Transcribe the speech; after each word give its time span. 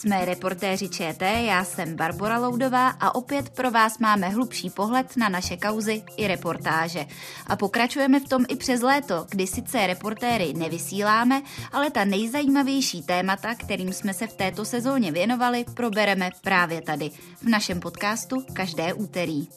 Jsme 0.00 0.24
reportéři 0.24 0.88
ČT, 0.88 1.44
já 1.46 1.64
jsem 1.64 1.96
Barbara 1.96 2.38
Loudová 2.38 2.88
a 2.88 3.14
opět 3.14 3.50
pro 3.50 3.70
vás 3.70 3.98
máme 3.98 4.28
hlubší 4.28 4.70
pohled 4.70 5.16
na 5.16 5.28
naše 5.28 5.56
kauzy 5.56 6.02
i 6.16 6.26
reportáže. 6.26 7.06
A 7.46 7.56
pokračujeme 7.56 8.20
v 8.20 8.28
tom 8.28 8.44
i 8.48 8.56
přes 8.56 8.82
léto, 8.82 9.26
kdy 9.30 9.46
sice 9.46 9.86
reportéry 9.86 10.52
nevysíláme, 10.56 11.42
ale 11.72 11.90
ta 11.90 12.04
nejzajímavější 12.04 13.02
témata, 13.02 13.54
kterým 13.54 13.92
jsme 13.92 14.14
se 14.14 14.26
v 14.26 14.32
této 14.32 14.64
sezóně 14.64 15.12
věnovali, 15.12 15.64
probereme 15.74 16.30
právě 16.42 16.82
tady, 16.82 17.10
v 17.42 17.48
našem 17.48 17.80
podcastu 17.80 18.44
každé 18.52 18.92
úterý. 18.92 19.48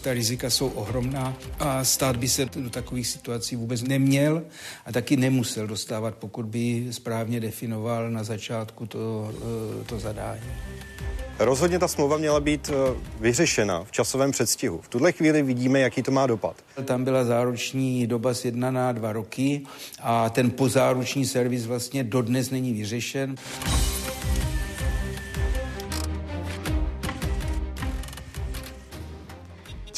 Ta 0.00 0.12
rizika 0.12 0.50
jsou 0.50 0.68
ohromná 0.68 1.36
a 1.58 1.84
stát 1.84 2.16
by 2.16 2.28
se 2.28 2.46
do 2.56 2.70
takových 2.70 3.06
situací 3.06 3.56
vůbec 3.56 3.82
neměl 3.82 4.42
a 4.86 4.92
taky 4.92 5.16
nemusel 5.16 5.66
dostávat, 5.66 6.14
pokud 6.14 6.46
by 6.46 6.86
správně 6.90 7.40
definoval 7.40 8.10
na 8.10 8.24
začátku 8.24 8.86
to, 8.86 9.32
eh, 9.80 9.84
to 9.84 10.00
zadání. 10.00 10.50
Rozhodně 11.38 11.78
ta 11.78 11.88
smlouva 11.88 12.16
měla 12.16 12.40
být 12.40 12.70
eh, 12.72 12.94
vyřešena 13.20 13.84
v 13.84 13.92
časovém 13.92 14.30
předstihu. 14.30 14.80
V 14.82 14.88
tuhle 14.88 15.12
chvíli 15.12 15.42
vidíme, 15.42 15.80
jaký 15.80 16.02
to 16.02 16.10
má 16.10 16.26
dopad. 16.26 16.56
Tam 16.84 17.04
byla 17.04 17.24
záruční 17.24 18.06
doba 18.06 18.34
z 18.34 18.44
jedna 18.44 18.70
na 18.70 18.92
dva 18.92 19.12
roky 19.12 19.62
a 20.02 20.30
ten 20.30 20.50
pozáruční 20.50 21.26
servis 21.26 21.66
vlastně 21.66 22.04
dodnes 22.04 22.50
není 22.50 22.72
vyřešen. 22.72 23.34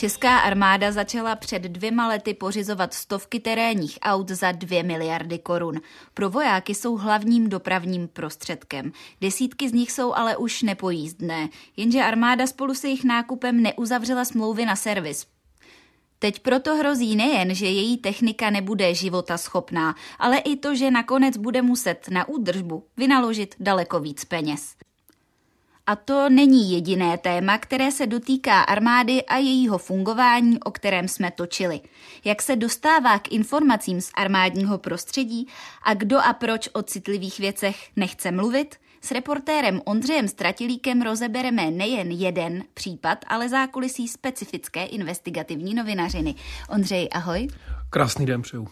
Česká 0.02 0.38
armáda 0.38 0.92
začala 0.92 1.36
před 1.36 1.62
dvěma 1.62 2.08
lety 2.08 2.34
pořizovat 2.34 2.94
stovky 2.94 3.40
terénních 3.40 3.98
aut 4.02 4.28
za 4.28 4.52
dvě 4.52 4.82
miliardy 4.82 5.38
korun. 5.38 5.80
Pro 6.14 6.30
vojáky 6.30 6.74
jsou 6.74 6.96
hlavním 6.96 7.48
dopravním 7.48 8.08
prostředkem. 8.08 8.92
Desítky 9.20 9.68
z 9.68 9.72
nich 9.72 9.92
jsou 9.92 10.14
ale 10.14 10.36
už 10.36 10.62
nepojízdné, 10.62 11.48
jenže 11.76 12.02
armáda 12.02 12.46
spolu 12.46 12.74
se 12.74 12.88
jejich 12.88 13.04
nákupem 13.04 13.62
neuzavřela 13.62 14.24
smlouvy 14.24 14.66
na 14.66 14.76
servis. 14.76 15.26
Teď 16.18 16.40
proto 16.40 16.76
hrozí 16.76 17.16
nejen, 17.16 17.54
že 17.54 17.66
její 17.66 17.98
technika 17.98 18.50
nebude 18.50 18.94
života 18.94 19.38
schopná, 19.38 19.94
ale 20.18 20.38
i 20.38 20.56
to, 20.56 20.74
že 20.74 20.90
nakonec 20.90 21.36
bude 21.36 21.62
muset 21.62 22.08
na 22.10 22.28
údržbu 22.28 22.86
vynaložit 22.96 23.54
daleko 23.60 24.00
víc 24.00 24.24
peněz. 24.24 24.74
A 25.86 25.96
to 25.96 26.28
není 26.28 26.72
jediné 26.72 27.18
téma, 27.18 27.58
které 27.58 27.92
se 27.92 28.06
dotýká 28.06 28.60
armády 28.60 29.22
a 29.22 29.36
jejího 29.36 29.78
fungování, 29.78 30.60
o 30.60 30.70
kterém 30.70 31.08
jsme 31.08 31.30
točili. 31.30 31.80
Jak 32.24 32.42
se 32.42 32.56
dostává 32.56 33.18
k 33.18 33.32
informacím 33.32 34.00
z 34.00 34.10
armádního 34.14 34.78
prostředí 34.78 35.46
a 35.82 35.94
kdo 35.94 36.18
a 36.18 36.32
proč 36.32 36.68
o 36.72 36.82
citlivých 36.82 37.38
věcech 37.38 37.76
nechce 37.96 38.30
mluvit? 38.30 38.76
S 39.00 39.10
reportérem 39.10 39.80
Ondřejem 39.84 40.28
Stratilíkem 40.28 41.02
rozebereme 41.02 41.70
nejen 41.70 42.10
jeden 42.10 42.64
případ, 42.74 43.18
ale 43.26 43.48
zákulisí 43.48 44.08
specifické 44.08 44.84
investigativní 44.84 45.74
novinařiny. 45.74 46.34
Ondřej, 46.68 47.08
ahoj. 47.12 47.48
Krásný 47.90 48.26
den 48.26 48.42
přeju. 48.42 48.68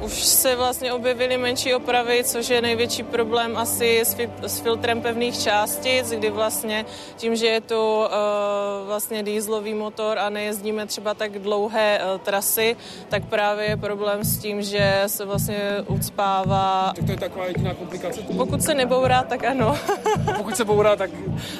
Už 0.00 0.12
se 0.12 0.56
vlastně 0.56 0.92
objevily 0.92 1.38
menší 1.38 1.74
opravy, 1.74 2.24
což 2.24 2.48
je 2.48 2.62
největší 2.62 3.02
problém 3.02 3.56
asi 3.56 4.00
s, 4.00 4.16
fil- 4.16 4.30
s 4.42 4.60
filtrem 4.60 5.00
pevných 5.00 5.38
částic, 5.42 6.10
kdy 6.10 6.30
vlastně 6.30 6.84
tím, 7.16 7.36
že 7.36 7.46
je 7.46 7.60
to 7.60 8.10
uh, 8.10 8.86
vlastně 8.86 9.22
dýzlový 9.22 9.74
motor 9.74 10.18
a 10.18 10.30
nejezdíme 10.30 10.86
třeba 10.86 11.14
tak 11.14 11.38
dlouhé 11.38 12.00
uh, 12.00 12.20
trasy, 12.20 12.76
tak 13.08 13.24
právě 13.24 13.66
je 13.66 13.76
problém 13.76 14.24
s 14.24 14.38
tím, 14.38 14.62
že 14.62 15.02
se 15.06 15.24
vlastně 15.24 15.60
ucpává. 15.86 16.92
Tak 16.96 17.04
to 17.04 17.10
je 17.10 17.18
taková 17.18 17.46
jediná 17.46 17.74
komplikace? 17.74 18.20
Pokud 18.36 18.62
se 18.62 18.74
nebourá, 18.74 19.22
tak 19.22 19.44
ano. 19.44 19.78
Pokud 20.36 20.56
se 20.56 20.64
bourá, 20.64 20.96
tak... 20.96 21.10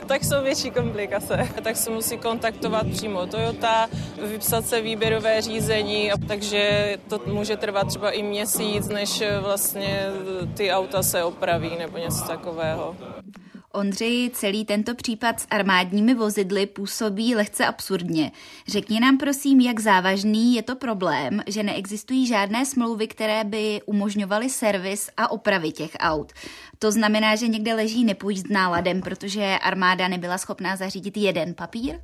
tak 0.06 0.24
jsou 0.24 0.42
větší 0.42 0.70
komplikace. 0.70 1.48
Tak 1.62 1.76
se 1.76 1.90
musí 1.90 2.18
kontaktovat 2.18 2.86
přímo 2.92 3.26
Toyota, 3.26 3.88
vypsat 4.22 4.66
se 4.66 4.80
výběrové 4.80 5.42
řízení, 5.42 6.10
takže 6.28 6.96
to 7.08 7.20
může 7.26 7.56
trvat 7.56 7.86
třeba 7.86 8.10
i 8.10 8.22
měsíc, 8.40 8.88
než 8.88 9.22
vlastně 9.42 10.06
ty 10.56 10.70
auta 10.70 11.02
se 11.02 11.24
opraví 11.24 11.70
nebo 11.78 11.98
něco 11.98 12.24
takového. 12.24 12.96
Ondřej, 13.72 14.30
celý 14.34 14.64
tento 14.64 14.94
případ 14.94 15.40
s 15.40 15.46
armádními 15.50 16.14
vozidly 16.14 16.66
působí 16.66 17.34
lehce 17.34 17.66
absurdně. 17.66 18.32
Řekni 18.68 19.00
nám 19.00 19.18
prosím, 19.18 19.60
jak 19.60 19.80
závažný 19.80 20.54
je 20.54 20.62
to 20.62 20.76
problém, 20.76 21.42
že 21.46 21.62
neexistují 21.62 22.26
žádné 22.26 22.66
smlouvy, 22.66 23.06
které 23.06 23.44
by 23.44 23.80
umožňovaly 23.86 24.50
servis 24.50 25.10
a 25.16 25.30
opravy 25.30 25.72
těch 25.72 25.90
aut. 25.98 26.32
To 26.78 26.92
znamená, 26.92 27.36
že 27.36 27.48
někde 27.48 27.74
leží 27.74 28.04
nepojízdná 28.04 28.68
ladem, 28.68 29.00
protože 29.00 29.58
armáda 29.62 30.08
nebyla 30.08 30.38
schopná 30.38 30.76
zařídit 30.76 31.16
jeden 31.16 31.54
papír? 31.54 31.94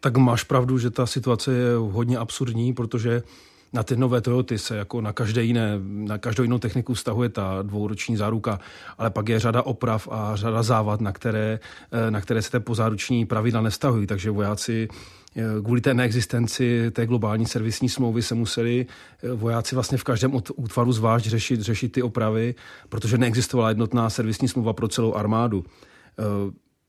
Tak 0.00 0.16
máš 0.16 0.44
pravdu, 0.44 0.78
že 0.78 0.90
ta 0.90 1.06
situace 1.06 1.52
je 1.52 1.76
hodně 1.76 2.18
absurdní, 2.18 2.72
protože 2.72 3.22
na 3.72 3.82
ty 3.82 3.96
nové 3.96 4.20
Toyoty 4.20 4.58
se 4.58 4.76
jako 4.76 5.00
na 5.00 5.12
každé 5.12 5.42
jiné, 5.42 5.80
na 5.82 6.18
každou 6.18 6.42
jinou 6.42 6.58
techniku 6.58 6.94
vztahuje 6.94 7.28
ta 7.28 7.62
dvouroční 7.62 8.16
záruka, 8.16 8.60
ale 8.98 9.10
pak 9.10 9.28
je 9.28 9.40
řada 9.40 9.62
oprav 9.62 10.08
a 10.10 10.36
řada 10.36 10.62
závad, 10.62 11.00
na 11.00 11.12
které, 11.12 11.60
eh, 11.92 12.10
na 12.10 12.20
které 12.20 12.42
se 12.42 12.50
té 12.50 12.60
pozáruční 12.60 13.26
pravidla 13.26 13.60
nestahují, 13.60 14.06
takže 14.06 14.30
vojáci 14.30 14.88
eh, 15.36 15.42
kvůli 15.64 15.80
té 15.80 15.94
neexistenci 15.94 16.90
té 16.90 17.06
globální 17.06 17.46
servisní 17.46 17.88
smlouvy 17.88 18.22
se 18.22 18.34
museli 18.34 18.86
eh, 19.22 19.32
vojáci 19.32 19.74
vlastně 19.74 19.98
v 19.98 20.04
každém 20.04 20.34
útvaru 20.56 20.92
zvlášť 20.92 21.26
řešit, 21.26 21.60
řešit 21.60 21.92
ty 21.92 22.02
opravy, 22.02 22.54
protože 22.88 23.18
neexistovala 23.18 23.68
jednotná 23.68 24.10
servisní 24.10 24.48
smlouva 24.48 24.72
pro 24.72 24.88
celou 24.88 25.14
armádu 25.14 25.64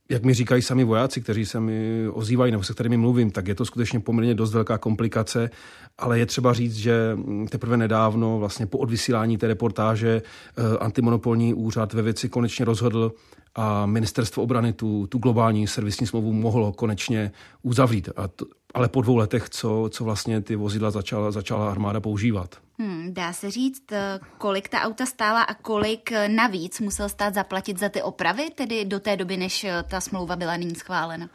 jak 0.10 0.24
mi 0.24 0.34
říkají 0.34 0.62
sami 0.62 0.84
vojáci, 0.84 1.22
kteří 1.22 1.46
se 1.46 1.60
mi 1.60 2.08
ozývají 2.10 2.52
nebo 2.52 2.64
se 2.64 2.74
kterými 2.74 2.98
mluvím, 2.98 3.32
tak 3.32 3.48
je 3.48 3.56
to 3.56 3.66
skutečně 3.66 4.00
poměrně 4.00 4.36
dost 4.36 4.54
velká 4.54 4.78
komplikace, 4.78 5.50
ale 5.98 6.20
je 6.20 6.26
třeba 6.26 6.54
říct, 6.54 6.76
že 6.76 7.18
teprve 7.50 7.78
nedávno, 7.78 8.40
vlastně 8.40 8.66
po 8.66 8.78
odvysílání 8.78 9.38
té 9.38 9.48
reportáže, 9.48 10.22
eh, 10.22 10.78
antimonopolní 10.78 11.54
úřad 11.54 11.94
ve 11.94 12.02
věci 12.02 12.30
konečně 12.30 12.66
rozhodl 12.66 13.12
a 13.56 13.86
ministerstvo 13.86 14.44
obrany 14.44 14.74
tu, 14.74 15.08
tu 15.08 15.18
globální 15.18 15.68
servisní 15.68 16.08
smlouvu 16.08 16.34
mohlo 16.34 16.74
konečně 16.74 17.32
uzavřít. 17.62 18.10
A 18.16 18.28
to, 18.28 18.46
ale 18.74 18.90
po 18.90 19.02
dvou 19.02 19.16
letech, 19.16 19.50
co, 19.50 19.90
co 19.92 20.04
vlastně 20.04 20.42
ty 20.42 20.56
vozidla 20.56 20.92
začala, 20.92 21.32
začala 21.32 21.72
armáda 21.72 22.00
používat. 22.00 22.56
Hmm, 22.80 23.14
dá 23.14 23.34
se 23.34 23.52
říct, 23.52 23.92
eh, 23.92 24.20
kolik 24.38 24.70
ta 24.70 24.82
auta 24.82 25.06
stála 25.06 25.42
a 25.42 25.54
kolik 25.54 26.12
eh, 26.12 26.30
navíc 26.30 26.80
musel 26.80 27.10
stát 27.10 27.34
zaplatit 27.34 27.80
za 27.80 27.90
ty 27.90 28.02
opravy, 28.02 28.50
tedy 28.56 28.86
do 28.86 29.00
té 29.00 29.18
doby, 29.18 29.38
než 29.38 29.64
eh, 29.64 29.84
ta 29.90 30.02
smlouva 30.02 30.36
byla 30.36 30.58
nyní 30.58 30.76
schválena? 30.76 31.30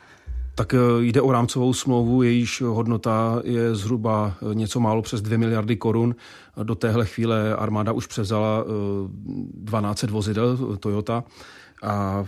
Tak 0.57 0.75
jde 1.01 1.21
o 1.21 1.33
rámcovou 1.33 1.73
smlouvu, 1.73 2.23
jejíž 2.23 2.61
hodnota 2.61 3.41
je 3.45 3.75
zhruba 3.75 4.35
něco 4.53 4.81
málo 4.81 5.03
přes 5.03 5.23
2 5.23 5.39
miliardy 5.39 5.77
korun. 5.77 6.15
Do 6.63 6.75
téhle 6.75 7.07
chvíle 7.07 7.57
armáda 7.57 7.93
už 7.93 8.07
převzala 8.07 8.65
12 9.55 10.03
vozidel 10.03 10.77
Toyota 10.77 11.25
a 11.83 12.25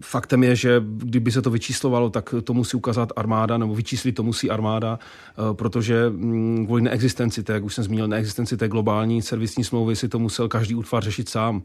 faktem 0.00 0.44
je, 0.44 0.56
že 0.56 0.82
kdyby 0.86 1.32
se 1.32 1.42
to 1.42 1.50
vyčíslovalo, 1.50 2.10
tak 2.10 2.34
to 2.44 2.54
musí 2.54 2.76
ukázat 2.76 3.12
armáda, 3.16 3.58
nebo 3.58 3.74
vyčíslit 3.74 4.14
to 4.14 4.22
musí 4.22 4.50
armáda, 4.50 4.98
eh, 4.98 5.54
protože 5.54 6.10
mm, 6.10 6.66
kvůli 6.66 6.82
neexistenci 6.82 7.42
té, 7.42 7.52
jak 7.52 7.64
už 7.64 7.74
jsem 7.74 7.84
zmínil, 7.84 8.08
neexistenci 8.08 8.56
té 8.56 8.68
globální 8.68 9.22
servisní 9.22 9.64
smlouvy 9.64 9.96
si 9.96 10.08
to 10.08 10.18
musel 10.18 10.48
každý 10.48 10.74
útvar 10.74 11.04
řešit 11.04 11.28
sám. 11.28 11.62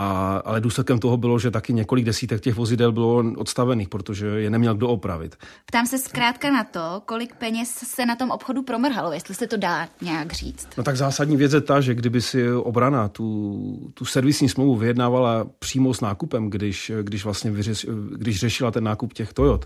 A, 0.00 0.36
ale 0.44 0.60
důsledkem 0.60 0.98
toho 0.98 1.16
bylo, 1.16 1.38
že 1.38 1.50
taky 1.50 1.72
několik 1.72 2.04
desítek 2.04 2.40
těch 2.40 2.54
vozidel 2.54 2.92
bylo 2.92 3.24
odstavených, 3.36 3.88
protože 3.88 4.26
je 4.26 4.50
neměl 4.50 4.74
kdo 4.74 4.88
opravit. 4.88 5.36
Ptám 5.66 5.86
se 5.86 5.98
zkrátka 5.98 6.50
na 6.50 6.64
to, 6.64 7.02
kolik 7.06 7.34
peněz 7.34 7.70
se 7.70 8.06
na 8.06 8.16
tom 8.16 8.30
obchodu 8.30 8.62
promrhalo, 8.62 9.12
jestli 9.12 9.34
se 9.34 9.46
to 9.46 9.56
dá 9.56 9.88
nějak 10.02 10.32
říct. 10.32 10.68
No 10.76 10.84
tak 10.84 10.96
zásadní 10.96 11.36
věc 11.36 11.52
je 11.52 11.60
ta, 11.60 11.80
že 11.80 11.94
kdyby 11.94 12.22
si 12.22 12.52
obrana 12.52 13.08
tu, 13.08 13.90
tu 13.94 14.04
servisní 14.04 14.48
smlouvu 14.48 14.76
vyjednávala 14.76 15.46
přímo 15.58 15.94
s 15.94 16.00
nákupem, 16.00 16.50
když, 16.50 16.92
když 17.02 17.24
vlastně 17.24 17.47
vyřeš, 17.50 17.86
když 18.16 18.40
řešila 18.40 18.70
ten 18.70 18.84
nákup 18.84 19.12
těch 19.12 19.32
Toyot, 19.32 19.64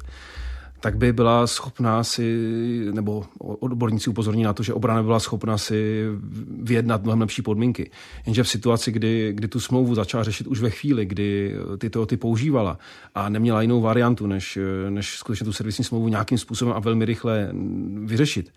tak 0.83 0.97
by 0.97 1.13
byla 1.13 1.47
schopná 1.47 2.05
si, 2.05 2.37
nebo 2.93 3.25
odborníci 3.39 4.11
upozorní 4.11 4.43
na 4.43 4.53
to, 4.53 4.63
že 4.63 4.75
obrana 4.75 5.03
by 5.03 5.07
byla 5.07 5.21
schopna 5.21 5.59
si 5.59 6.05
vyjednat 6.63 7.03
mnohem 7.03 7.21
lepší 7.21 7.43
podmínky. 7.43 7.91
Jenže 8.27 8.43
v 8.43 8.49
situaci, 8.49 8.93
kdy, 8.93 9.33
kdy 9.35 9.49
tu 9.49 9.61
smlouvu 9.61 9.95
začala 9.95 10.25
řešit 10.25 10.47
už 10.47 10.61
ve 10.61 10.71
chvíli, 10.71 11.07
kdy 11.07 11.55
ty 11.79 11.91
Toyoty 11.91 12.17
používala 12.17 12.79
a 13.15 13.29
neměla 13.29 13.63
jinou 13.63 13.81
variantu, 13.81 14.27
než, 14.27 14.59
než 14.89 15.17
skutečně 15.17 15.45
tu 15.45 15.53
servisní 15.53 15.85
smlouvu 15.85 16.09
nějakým 16.09 16.39
způsobem 16.39 16.75
a 16.75 16.81
velmi 16.81 17.05
rychle 17.05 17.51
vyřešit, 18.05 18.53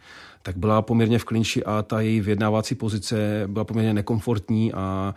tak 0.45 0.57
byla 0.57 0.81
poměrně 0.81 1.19
v 1.19 1.23
klinči 1.23 1.63
a 1.63 1.81
ta 1.81 2.01
její 2.01 2.21
vyjednávací 2.21 2.75
pozice 2.75 3.43
byla 3.47 3.65
poměrně 3.65 3.93
nekomfortní 3.93 4.73
a 4.73 5.15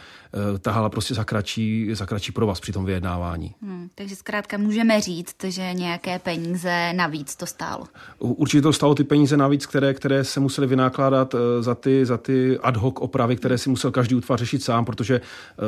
e, 0.55 0.59
tahala 0.59 0.89
prostě 0.89 1.15
za 1.15 1.25
kratší, 1.25 1.89
za 1.93 2.07
kratší 2.07 2.33
provaz 2.33 2.61
při 2.61 2.73
tom 2.73 2.85
vyjednávání. 2.85 3.55
Hmm, 3.63 3.89
takže 3.95 4.17
zkrátka 4.17 4.59
můžeme 4.59 5.01
říct, 5.01 5.45
že 5.45 5.73
nějaké 5.73 6.19
peníze 6.19 6.93
navíc 6.93 7.37
to 7.37 7.47
stálo. 7.47 7.85
Určitě 8.19 8.63
to 8.63 8.73
stálo 8.73 8.95
ty 8.95 9.05
peníze 9.05 9.37
navíc, 9.37 9.67
které, 9.67 9.95
které 9.95 10.25
se 10.25 10.41
musely 10.41 10.67
vynákládat 10.67 11.35
e, 11.35 11.63
za 11.63 11.75
ty, 11.75 12.07
za 12.07 12.19
ty 12.19 12.59
ad 12.59 12.77
hoc 12.77 12.95
opravy, 12.99 13.37
které 13.37 13.59
si 13.59 13.71
musel 13.71 13.91
každý 13.91 14.15
útvar 14.15 14.39
řešit 14.39 14.63
sám, 14.63 14.85
protože 14.85 15.21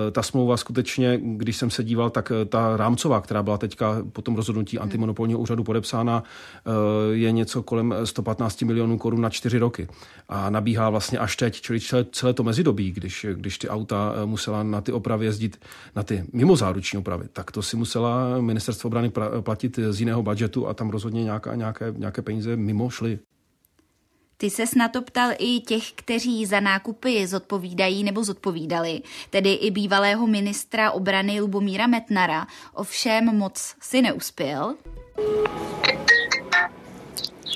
e, 0.09 0.11
ta 0.11 0.23
smlouva 0.23 0.57
skutečně, 0.57 1.21
když 1.23 1.57
jsem 1.57 1.71
se 1.71 1.85
díval, 1.85 2.11
tak 2.11 2.33
e, 2.33 2.45
ta 2.45 2.77
rámcová, 2.77 3.21
která 3.21 3.43
byla 3.43 3.59
teďka 3.59 4.03
po 4.13 4.23
tom 4.23 4.37
rozhodnutí 4.37 4.79
antimonopolního 4.79 5.41
úřadu 5.41 5.65
podepsána, 5.65 6.23
je 7.13 7.33
něco 7.33 7.63
kolem 7.63 7.95
115 8.05 8.63
milionů 8.63 8.99
korun 8.99 9.21
na 9.21 9.31
čtyři 9.31 9.50
čtyři 9.51 9.59
roky. 9.59 9.89
A 10.29 10.51
nabíhá 10.51 10.91
vlastně 10.91 11.19
až 11.19 11.37
teď, 11.37 11.61
čili 11.61 11.81
celé 12.13 12.35
to 12.35 12.43
mezidobí, 12.43 12.93
když, 12.93 13.27
když 13.35 13.59
ty 13.59 13.69
auta 13.69 14.15
eh, 14.15 14.27
musela 14.27 14.63
na 14.63 14.81
ty 14.81 14.93
opravy 14.93 15.27
jezdit, 15.27 15.61
na 15.97 16.03
ty 16.03 16.25
mimozáruční 16.33 16.99
opravy, 16.99 17.29
tak 17.33 17.51
to 17.51 17.63
si 17.63 17.77
musela 17.77 18.41
ministerstvo 18.41 18.89
obrany 18.89 19.11
platit 19.41 19.79
z 19.91 20.01
jiného 20.01 20.23
budžetu 20.23 20.69
a 20.69 20.75
tam 20.75 20.91
rozhodně 20.91 21.25
nějaká, 21.25 21.55
nějaké, 21.55 21.95
nějaké 21.97 22.23
peníze 22.23 22.57
mimo 22.57 22.91
šly. 22.91 23.19
Ty 24.37 24.51
se 24.51 24.65
na 24.77 24.89
to 24.89 25.03
ptal 25.03 25.31
i 25.39 25.61
těch, 25.61 25.93
kteří 25.93 26.47
za 26.47 26.61
nákupy 26.61 27.27
zodpovídají 27.27 28.05
nebo 28.05 28.25
zodpovídali, 28.25 29.03
tedy 29.31 29.53
i 29.53 29.71
bývalého 29.71 30.27
ministra 30.27 30.91
obrany 30.91 31.41
Lubomíra 31.41 31.87
Metnara. 31.87 32.47
Ovšem 32.75 33.25
moc 33.25 33.75
si 33.81 34.03
neuspěl. 34.03 34.75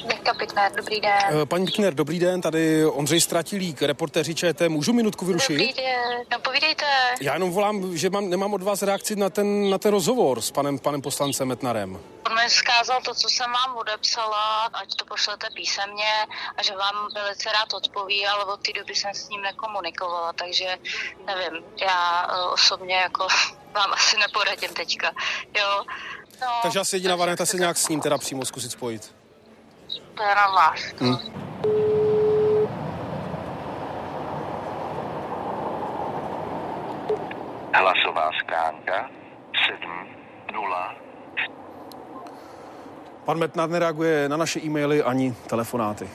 Mirka 0.07 0.35
Pitner, 0.35 0.73
dobrý 0.77 1.01
den. 1.01 1.19
Eh, 1.43 1.47
paní 1.47 1.67
Pitner, 1.67 1.95
dobrý 1.95 2.19
den, 2.19 2.41
tady 2.41 2.87
Ondřej 2.87 3.21
Stratilík, 3.21 3.83
reportéři 3.83 4.35
ČT. 4.35 4.69
Můžu 4.69 4.93
minutku 4.93 5.25
vyrušit? 5.25 5.53
Dobrý 5.53 5.73
den, 5.73 6.25
no 6.33 6.39
povídejte. 6.39 6.87
Já 7.21 7.35
jenom 7.35 7.51
volám, 7.51 7.97
že 7.97 8.11
mám, 8.11 8.31
nemám 8.31 8.55
od 8.55 8.63
vás 8.63 8.83
reakci 8.83 9.17
na 9.17 9.31
ten, 9.31 9.71
na 9.71 9.79
ten 9.79 9.91
rozhovor 9.91 10.41
s 10.41 10.51
panem, 10.51 10.79
panem 10.79 11.03
poslancem 11.03 11.49
Metnarem. 11.49 11.99
On 12.27 12.35
mi 12.35 12.51
zkázal 12.51 13.01
to, 13.05 13.15
co 13.15 13.29
jsem 13.29 13.53
vám 13.53 13.77
odepsala, 13.77 14.65
ať 14.65 14.95
to 14.95 15.05
pošlete 15.05 15.47
písemně 15.55 16.13
a 16.57 16.63
že 16.63 16.77
vám 16.77 17.09
velice 17.15 17.53
rád 17.53 17.73
odpoví, 17.75 18.27
ale 18.27 18.45
od 18.45 18.61
té 18.61 18.73
doby 18.73 18.95
jsem 18.95 19.15
s 19.15 19.29
ním 19.29 19.43
nekomunikovala, 19.43 20.33
takže 20.33 20.77
nevím, 21.27 21.65
já 21.81 22.27
uh, 22.27 22.53
osobně 22.53 22.95
jako 22.95 23.27
vám 23.73 23.93
asi 23.93 24.17
neporadím 24.19 24.71
teďka, 24.71 25.11
jo. 25.59 25.85
No, 26.41 26.49
takže 26.63 26.81
asi 26.81 26.97
jediná 26.97 27.17
varianta 27.17 27.47
se 27.47 27.57
nějak 27.57 27.77
s 27.77 27.89
ním 27.89 28.01
teda 28.01 28.19
přímo 28.19 28.45
zkusit 28.45 28.73
spojit 28.73 29.14
na 30.19 30.47
vás. 30.55 30.81
Hmm. 31.01 31.19
Hlasová 37.75 38.31
schránka 38.39 39.11
7.0. 40.53 40.97
Pan 43.25 43.39
Metnár 43.39 43.69
nereaguje 43.69 44.29
na 44.29 44.37
naše 44.37 44.61
e-maily 44.61 45.03
ani 45.03 45.35
telefonáty. 45.49 46.09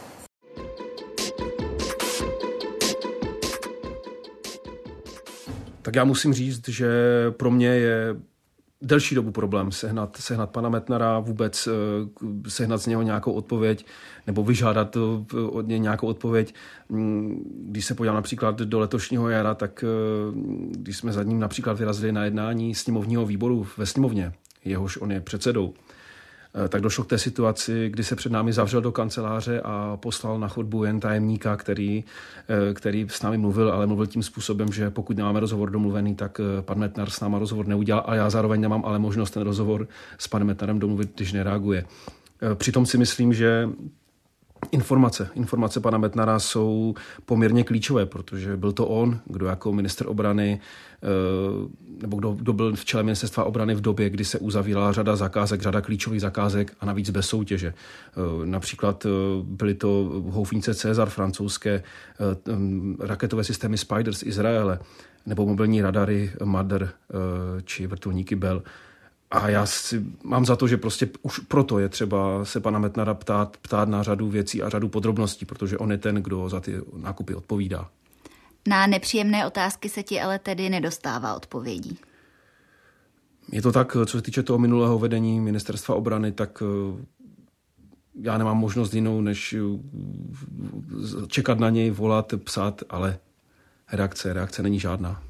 Tak 5.81 5.95
já 5.95 6.03
musím 6.03 6.33
říct, 6.33 6.69
že 6.69 6.87
pro 7.31 7.51
mě 7.51 7.67
je 7.67 8.15
delší 8.81 9.15
dobu 9.15 9.31
problém 9.31 9.71
sehnat, 9.71 10.17
sehnat 10.17 10.49
pana 10.49 10.69
Metnara, 10.69 11.19
vůbec 11.19 11.67
eh, 11.67 12.49
sehnat 12.49 12.81
z 12.81 12.87
něho 12.87 13.01
nějakou 13.01 13.31
odpověď 13.31 13.85
nebo 14.27 14.43
vyžádat 14.43 14.97
eh, 14.97 15.39
od 15.39 15.67
něj 15.67 15.79
nějakou 15.79 16.07
odpověď. 16.07 16.53
Mm, 16.89 17.43
když 17.65 17.85
se 17.85 17.95
podívám 17.95 18.15
například 18.15 18.59
do 18.59 18.79
letošního 18.79 19.29
jara, 19.29 19.55
tak 19.55 19.83
eh, 19.83 19.87
když 20.71 20.97
jsme 20.97 21.11
za 21.11 21.23
ním 21.23 21.39
například 21.39 21.79
vyrazili 21.79 22.11
na 22.11 22.25
jednání 22.25 22.75
sněmovního 22.75 23.25
výboru 23.25 23.67
ve 23.77 23.85
sněmovně, 23.85 24.33
jehož 24.65 24.97
on 24.97 25.11
je 25.11 25.21
předsedou, 25.21 25.73
tak 26.69 26.81
došlo 26.81 27.03
k 27.03 27.07
té 27.07 27.17
situaci, 27.17 27.89
kdy 27.89 28.03
se 28.03 28.15
před 28.15 28.31
námi 28.31 28.53
zavřel 28.53 28.81
do 28.81 28.91
kanceláře 28.91 29.61
a 29.63 29.97
poslal 29.97 30.39
na 30.39 30.47
chodbu 30.47 30.83
jen 30.83 30.99
tajemníka, 30.99 31.57
který, 31.57 32.03
eh, 32.49 32.73
který 32.73 33.07
s 33.09 33.21
námi 33.21 33.37
mluvil, 33.37 33.71
ale 33.71 33.87
mluvil 33.87 34.07
tím 34.07 34.23
způsobem, 34.23 34.71
že 34.71 34.89
pokud 34.89 35.17
nemáme 35.17 35.39
rozhovor 35.39 35.69
domluvený, 35.69 36.15
tak 36.15 36.39
eh, 36.39 36.61
pan 36.61 36.79
Metnar 36.79 37.09
s 37.09 37.19
náma 37.19 37.39
rozhovor 37.39 37.67
neudělal 37.67 38.03
a 38.05 38.15
já 38.15 38.29
zároveň 38.29 38.61
nemám 38.61 38.85
ale 38.85 38.99
možnost 38.99 39.31
ten 39.31 39.43
rozhovor 39.43 39.87
s 40.17 40.27
panem 40.27 40.47
Metnarem 40.47 40.79
domluvit, 40.79 41.11
když 41.15 41.33
nereaguje. 41.33 41.85
Přitom 42.55 42.85
si 42.85 42.97
myslím, 42.97 43.33
že 43.33 43.69
Informace. 44.71 45.29
Informace 45.35 45.79
pana 45.79 45.97
Metnara 45.97 46.39
jsou 46.39 46.93
poměrně 47.25 47.63
klíčové, 47.63 48.05
protože 48.05 48.57
byl 48.57 48.71
to 48.71 48.87
on, 48.87 49.19
kdo 49.25 49.45
jako 49.45 49.73
minister 49.73 50.07
obrany, 50.07 50.59
eh, 51.03 51.07
nebo 52.01 52.17
kdo, 52.17 52.31
kdo 52.31 52.53
byl 52.53 52.75
v 52.75 52.85
čele 52.85 53.03
ministerstva 53.03 53.43
obrany 53.43 53.75
v 53.75 53.81
době, 53.81 54.09
kdy 54.09 54.25
se 54.25 54.39
uzavírala 54.39 54.91
řada 54.91 55.15
zakázek, 55.15 55.61
řada 55.61 55.81
klíčových 55.81 56.21
zakázek 56.21 56.75
a 56.79 56.85
navíc 56.85 57.09
bez 57.09 57.25
soutěže. 57.25 57.73
Eh, 57.73 58.45
například 58.45 59.05
eh, 59.05 59.09
byly 59.43 59.73
to 59.73 60.11
houfnice 60.29 60.73
Cezar 60.73 61.09
francouzské, 61.09 61.83
raketové 62.99 63.43
systémy 63.43 63.77
Spider 63.77 64.13
z 64.13 64.23
Izraele, 64.23 64.79
nebo 65.25 65.45
mobilní 65.45 65.81
radary 65.81 66.31
Mother 66.43 66.89
či 67.65 67.87
vrtulníky 67.87 68.35
Bell. 68.35 68.63
A 69.31 69.49
já 69.49 69.65
si 69.65 70.05
mám 70.23 70.45
za 70.45 70.55
to, 70.55 70.67
že 70.67 70.77
prostě 70.77 71.09
už 71.21 71.39
proto 71.39 71.79
je 71.79 71.89
třeba 71.89 72.45
se 72.45 72.59
pana 72.59 72.79
Metnara 72.79 73.13
ptát, 73.13 73.57
ptát 73.57 73.89
na 73.89 74.03
řadu 74.03 74.29
věcí 74.29 74.63
a 74.63 74.69
řadu 74.69 74.89
podrobností, 74.89 75.45
protože 75.45 75.77
on 75.77 75.91
je 75.91 75.97
ten, 75.97 76.15
kdo 76.15 76.49
za 76.49 76.59
ty 76.59 76.81
nákupy 76.97 77.35
odpovídá. 77.35 77.89
Na 78.67 78.87
nepříjemné 78.87 79.47
otázky 79.47 79.89
se 79.89 80.03
ti 80.03 80.21
ale 80.21 80.39
tedy 80.39 80.69
nedostává 80.69 81.35
odpovědí. 81.35 81.99
Je 83.51 83.61
to 83.61 83.71
tak, 83.71 83.97
co 84.05 84.17
se 84.17 84.21
týče 84.21 84.43
toho 84.43 84.59
minulého 84.59 84.99
vedení 84.99 85.39
ministerstva 85.39 85.95
obrany, 85.95 86.31
tak 86.31 86.63
eh, 86.63 87.05
já 88.21 88.37
nemám 88.37 88.57
možnost 88.57 88.93
jinou, 88.93 89.21
než 89.21 89.53
eh, 89.53 89.61
čekat 91.27 91.59
na 91.59 91.69
něj, 91.69 91.91
volat, 91.91 92.33
psát, 92.43 92.81
ale 92.89 93.19
reakce, 93.91 94.33
reakce 94.33 94.63
není 94.63 94.79
žádná. 94.79 95.28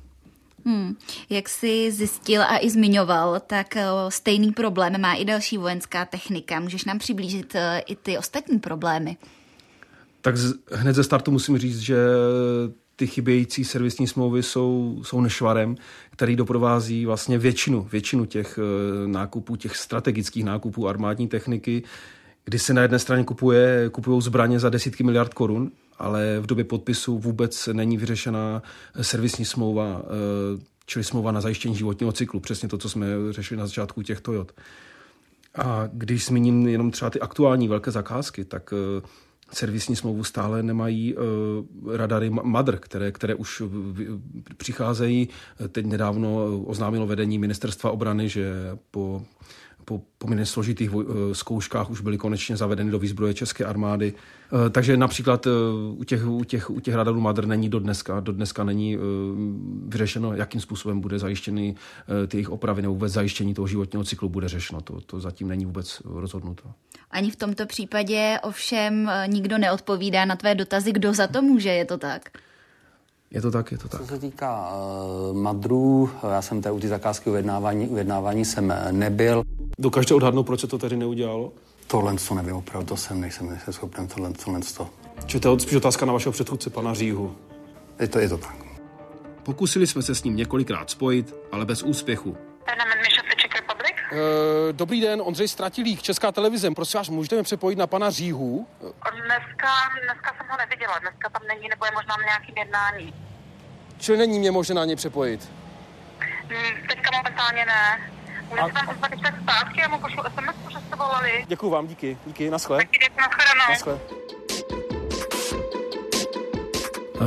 Hmm. 0.66 0.96
Jak 1.30 1.50
jsi 1.50 1.92
zjistil 1.92 2.42
a 2.42 2.58
i 2.62 2.70
zmiňoval, 2.70 3.40
tak 3.48 3.78
eh, 3.78 3.88
stejný 4.10 4.52
problém 4.52 5.02
má 5.02 5.14
i 5.14 5.26
další 5.26 5.58
vojenská 5.58 6.06
technika. 6.06 6.60
Můžeš 6.60 6.86
nám 6.86 7.00
přiblížit 7.00 7.56
eh, 7.56 7.80
i 7.80 7.96
ty 7.96 8.18
ostatní 8.18 8.60
problémy? 8.60 9.18
Tak 10.22 10.38
z, 10.38 10.54
hned 10.72 10.94
ze 10.94 11.04
startu 11.04 11.32
musím 11.32 11.58
říct, 11.58 11.80
že 11.80 11.98
ty 12.96 13.08
chybějící 13.08 13.66
servisní 13.66 14.08
smlouvy 14.08 14.44
jsou, 14.44 15.02
jsou 15.04 15.22
nešvarem, 15.22 15.76
který 16.10 16.36
doprovází 16.36 17.06
vlastně 17.06 17.38
většinu, 17.38 17.88
většinu 17.92 18.26
těch 18.26 18.60
eh, 18.60 19.08
nákupů, 19.08 19.56
těch 19.56 19.78
strategických 19.78 20.44
nákupů 20.44 20.88
armádní 20.88 21.28
techniky, 21.28 21.84
kdy 22.46 22.60
se 22.60 22.74
na 22.74 22.82
jedné 22.82 23.00
straně 23.00 23.24
kupuje, 23.24 23.90
kupují 23.90 24.22
zbraně 24.22 24.60
za 24.60 24.70
desítky 24.70 25.04
miliard 25.04 25.34
korun 25.34 25.72
ale 26.00 26.40
v 26.40 26.46
době 26.46 26.64
podpisu 26.64 27.20
vůbec 27.20 27.70
není 27.74 27.98
vyřešena 27.98 28.62
servisní 29.02 29.46
smlouva, 29.46 30.02
eh, 30.04 30.62
čili 30.86 31.04
smlouva 31.04 31.32
na 31.32 31.42
zajištění 31.42 31.76
životního 31.76 32.12
cyklu, 32.12 32.40
přesně 32.40 32.70
to, 32.70 32.78
co 32.78 32.90
jsme 32.90 33.08
řešili 33.30 33.60
na 33.60 33.68
začátku 33.68 34.02
těch 34.02 34.22
Toyot. 34.22 34.52
A 35.56 35.90
když 35.94 36.26
zmíním 36.26 36.68
jenom 36.68 36.92
třeba 36.92 37.10
ty 37.10 37.20
aktuální 37.20 37.68
velké 37.68 37.92
zakázky, 37.92 38.46
tak 38.46 38.74
eh, 38.74 39.08
servisní 39.52 39.96
smlouvu 39.96 40.24
stále 40.24 40.64
nemají 40.64 41.16
radary 41.94 42.30
MADR, 42.30 42.78
které, 42.78 43.12
které 43.12 43.36
už 43.36 43.64
přicházejí. 44.58 45.30
Teď 45.70 45.86
nedávno 45.86 46.60
oznámilo 46.66 47.08
vedení 47.08 47.40
ministerstva 47.40 47.92
obrany, 47.92 48.30
že 48.30 48.54
po 48.92 49.22
po 49.90 50.02
poměrně 50.18 50.46
složitých 50.46 50.90
eh, 50.94 51.36
zkouškách 51.36 51.90
už 51.90 52.02
byly 52.02 52.18
konečně 52.18 52.58
zavedeny 52.58 52.92
do 52.92 53.00
výzbroje 53.00 53.34
české 53.34 53.66
armády. 53.66 54.14
Eh, 54.14 54.70
takže 54.70 54.98
například 54.98 55.48
eh, 55.48 55.50
u 55.98 56.04
těch, 56.04 56.28
u 56.28 56.44
těch, 56.44 56.70
u 56.70 56.80
těch 56.80 56.96
radarů 56.96 57.22
Madr 57.22 57.46
není 57.46 57.70
do 57.70 57.80
dneska, 57.80 58.20
do 58.20 58.32
dneska 58.32 58.64
není 58.64 58.98
vyřešeno, 59.88 60.34
jakým 60.34 60.62
způsobem 60.62 61.02
bude 61.02 61.20
zajištěny 61.20 61.76
ty 62.28 62.38
jejich 62.38 62.50
opravy 62.50 62.82
nebo 62.82 62.94
vůbec 62.94 63.14
zajištění 63.14 63.54
toho 63.54 63.68
životního 63.68 64.04
cyklu 64.04 64.30
bude 64.30 64.48
řešeno. 64.48 64.82
To, 64.82 65.02
to 65.02 65.20
zatím 65.20 65.48
není 65.48 65.66
vůbec 65.66 66.02
rozhodnuto. 66.06 66.64
Ani 67.12 67.32
v 67.32 67.36
tomto 67.36 67.66
případě 67.66 68.40
ovšem 68.44 69.12
nikdo 69.28 69.58
neodpovídá 69.58 70.26
na 70.26 70.36
tvé 70.36 70.56
dotazy, 70.56 70.92
kdo 70.92 71.14
za 71.14 71.28
to 71.28 71.42
může, 71.42 71.70
je 71.70 71.86
to 71.86 71.98
tak? 71.98 72.30
Je 73.32 73.42
to 73.42 73.52
tak, 73.52 73.72
je 73.72 73.78
to 73.78 73.88
tak. 73.88 74.02
Co 74.02 74.08
se 74.08 74.20
týká 74.20 74.74
uh, 74.74 75.38
madrů, 75.38 76.10
já 76.32 76.42
jsem 76.42 76.62
tady 76.62 76.76
u 76.76 76.80
ty 76.80 76.88
zakázky 76.88 77.30
ujednávání, 77.30 77.88
ujednávání 77.88 78.46
jsem 78.46 78.74
nebyl. 78.92 79.44
Dokážete 79.80 80.14
odhadnout, 80.14 80.44
proč 80.44 80.60
se 80.60 80.68
to 80.68 80.78
tedy 80.78 80.98
neudělalo? 80.98 81.52
tohle 81.90 82.16
to 82.28 82.36
nevím, 82.36 82.56
opravdu 82.56 82.88
to 82.88 82.98
jsem, 82.98 83.22
nejsem, 83.22 83.50
nejsem 83.50 83.74
schopen 83.74 84.08
tohle, 84.08 84.34
tohle 84.34 84.60
to. 84.78 84.90
Či 85.26 85.40
to 85.40 85.54
je 85.54 85.60
spíš 85.60 85.76
otázka 85.76 86.06
na 86.06 86.14
vašeho 86.14 86.34
předchůdce, 86.34 86.70
pana 86.70 86.94
Říhu. 86.94 87.36
Je 88.00 88.08
to, 88.08 88.20
je 88.20 88.30
to 88.30 88.38
tak. 88.38 88.56
Pokusili 89.44 89.88
jsme 89.88 90.02
se 90.02 90.16
s 90.16 90.24
ním 90.24 90.36
několikrát 90.36 90.90
spojit, 90.90 91.36
ale 91.52 91.66
bez 91.66 91.84
úspěchu. 91.84 92.38
E, 92.68 92.72
dobrý 94.72 95.02
den, 95.02 95.22
Ondřej 95.26 95.48
Stratilík, 95.48 96.02
Česká 96.02 96.32
televize. 96.32 96.72
Prosím 96.72 96.98
vás, 96.98 97.10
můžete 97.10 97.36
mě 97.36 97.44
přepojit 97.44 97.80
na 97.80 97.88
pana 97.88 98.10
Říhu? 98.10 98.68
Dneska, 98.82 99.68
dneska 100.04 100.36
jsem 100.38 100.48
ho 100.50 100.58
neviděla, 100.58 101.00
dneska 101.00 101.30
tam 101.30 101.42
není, 101.48 101.70
nebo 101.70 101.86
je 101.86 101.92
možná 101.92 102.16
na 102.18 102.24
nějakým 102.24 102.58
jednání. 102.58 103.14
Čili 104.00 104.18
není 104.18 104.40
mě 104.40 104.52
možné 104.52 104.76
na 104.76 104.86
ně 104.86 104.96
přepojit? 104.96 105.52
Hmm, 106.20 106.88
teďka 106.88 107.18
momentálně 107.18 107.66
ne. 107.66 108.12
Můžete 108.50 108.72
a... 108.72 108.74
tam 108.74 108.90
ozvat 108.90 109.12
zpátky, 109.42 109.82
já 109.82 109.88
mu 109.88 110.00
pošlu 110.00 110.24
SMS, 110.24 110.72
že 110.72 110.80
jste 110.80 110.96
volali. 110.96 111.46
Děkuji 111.48 111.70
vám, 111.70 111.88
díky, 111.88 112.18
díky, 112.26 112.50
naschle. 112.50 112.78
Taky 112.78 113.00
děkuji, 113.00 113.18
naschledanou. 113.18 113.70
Naschle. 113.70 114.19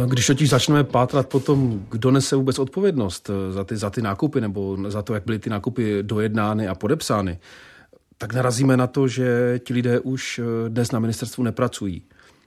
Když 0.07 0.27
totiž 0.27 0.51
začneme 0.51 0.85
pátrat 0.85 1.29
po 1.29 1.41
tom, 1.41 1.87
kdo 1.91 2.11
nese 2.11 2.37
vůbec 2.37 2.59
odpovědnost 2.59 3.31
eh, 3.31 3.53
za 3.53 3.65
ty, 3.65 3.77
za 3.77 3.91
ty 3.91 4.03
nákupy 4.03 4.41
nebo 4.41 4.79
za 4.89 5.03
to, 5.03 5.15
jak 5.15 5.25
byly 5.25 5.39
ty 5.39 5.51
nákupy 5.51 6.03
dojednány 6.03 6.69
a 6.69 6.75
podepsány, 6.75 7.39
tak 8.19 8.35
narazíme 8.35 8.77
na 8.77 8.87
to, 8.87 9.09
že 9.09 9.61
ti 9.65 9.75
lidé 9.75 10.01
už 10.01 10.39
eh, 10.39 10.69
dnes 10.69 10.93
na 10.93 10.99
ministerstvu 10.99 11.45
nepracují. 11.45 12.03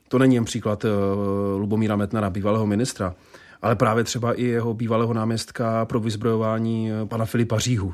To 0.08 0.20
není 0.20 0.36
jen 0.36 0.46
příklad 0.46 0.86
eh, 0.86 0.90
Lubomíra 1.58 1.96
Metnara, 1.96 2.30
bývalého 2.30 2.66
ministra, 2.66 3.16
ale 3.62 3.76
právě 3.76 4.04
třeba 4.04 4.34
i 4.34 4.44
jeho 4.44 4.74
bývalého 4.74 5.14
náměstka 5.14 5.86
pro 5.86 6.00
vyzbrojování 6.00 6.90
pana 7.08 7.26
Filipa 7.26 7.60
Říhu. 7.60 7.94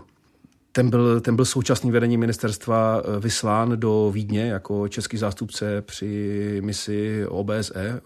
Ten 0.72 0.90
byl, 0.90 1.22
ten 1.22 1.36
byl 1.36 1.46
současný 1.46 1.92
vedení 1.92 2.18
ministerstva 2.18 3.02
eh, 3.02 3.20
vyslán 3.20 3.80
do 3.80 4.12
Vídně 4.14 4.48
jako 4.48 4.88
český 4.88 5.18
zástupce 5.18 5.82
při 5.82 6.62
misi 6.64 7.26
OBSE, 7.28 8.02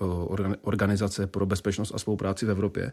Organizace 0.61 1.27
pro 1.27 1.45
bezpečnost 1.45 1.91
a 1.95 1.99
spolupráci 1.99 2.45
v 2.45 2.51
Evropě. 2.51 2.91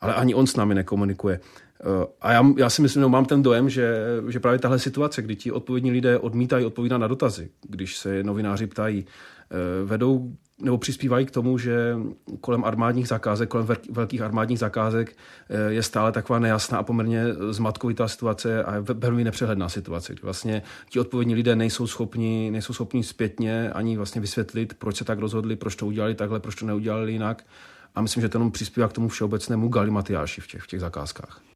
Ale 0.00 0.14
ani 0.14 0.34
on 0.34 0.46
s 0.46 0.56
námi 0.56 0.74
nekomunikuje. 0.74 1.40
Eh, 1.80 2.06
a 2.20 2.32
já, 2.32 2.46
já 2.56 2.70
si 2.70 2.82
myslím, 2.82 3.02
no, 3.02 3.08
mám 3.08 3.24
ten 3.24 3.42
dojem, 3.42 3.70
že, 3.70 3.96
že 4.28 4.40
právě 4.40 4.58
tahle 4.58 4.78
situace, 4.78 5.22
kdy 5.22 5.36
ti 5.36 5.52
odpovědní 5.52 5.90
lidé 5.90 6.18
odmítají 6.18 6.64
odpovídat 6.64 6.98
na 6.98 7.06
dotazy, 7.06 7.50
když 7.68 7.98
se 7.98 8.22
novináři 8.22 8.66
ptají, 8.66 9.06
eh, 9.06 9.84
vedou 9.84 10.32
nebo 10.62 10.78
přispívají 10.78 11.26
k 11.26 11.30
tomu, 11.30 11.58
že 11.58 11.96
kolem 12.40 12.64
armádních 12.64 13.08
zakázek, 13.08 13.48
kolem 13.48 13.66
velkých 13.90 14.22
armádních 14.22 14.58
zakázek 14.58 15.16
eh, 15.48 15.72
je 15.72 15.82
stále 15.82 16.12
taková 16.12 16.38
nejasná 16.38 16.78
a 16.78 16.82
poměrně 16.82 17.24
zmatkovitá 17.50 18.08
situace 18.08 18.64
a 18.64 18.80
velmi 18.80 19.24
nepřehledná 19.24 19.68
situace, 19.68 20.12
kdy 20.12 20.22
vlastně 20.22 20.62
ti 20.88 21.00
odpovědní 21.00 21.34
lidé 21.34 21.56
nejsou 21.56 21.86
schopni, 21.86 22.50
nejsou 22.50 22.72
schopni 22.72 23.02
zpětně 23.02 23.70
ani 23.70 23.96
vlastně 23.96 24.20
vysvětlit, 24.20 24.74
proč 24.78 24.96
se 24.96 25.04
tak 25.04 25.18
rozhodli, 25.18 25.56
proč 25.56 25.76
to 25.76 25.86
udělali 25.86 26.14
takhle, 26.14 26.40
proč 26.40 26.54
to 26.54 26.66
neudělali 26.66 27.12
jinak. 27.12 27.46
A 27.94 28.00
myslím, 28.00 28.20
že 28.20 28.28
to 28.28 28.38
jenom 28.38 28.50
přispívá 28.50 28.88
k 28.88 28.92
tomu 28.92 29.08
všeobecnému 29.08 29.68
galimatiáši 29.68 30.40
v 30.40 30.46
těch, 30.46 30.62
v 30.62 30.66
těch 30.66 30.80
zakázkách. 30.80 31.47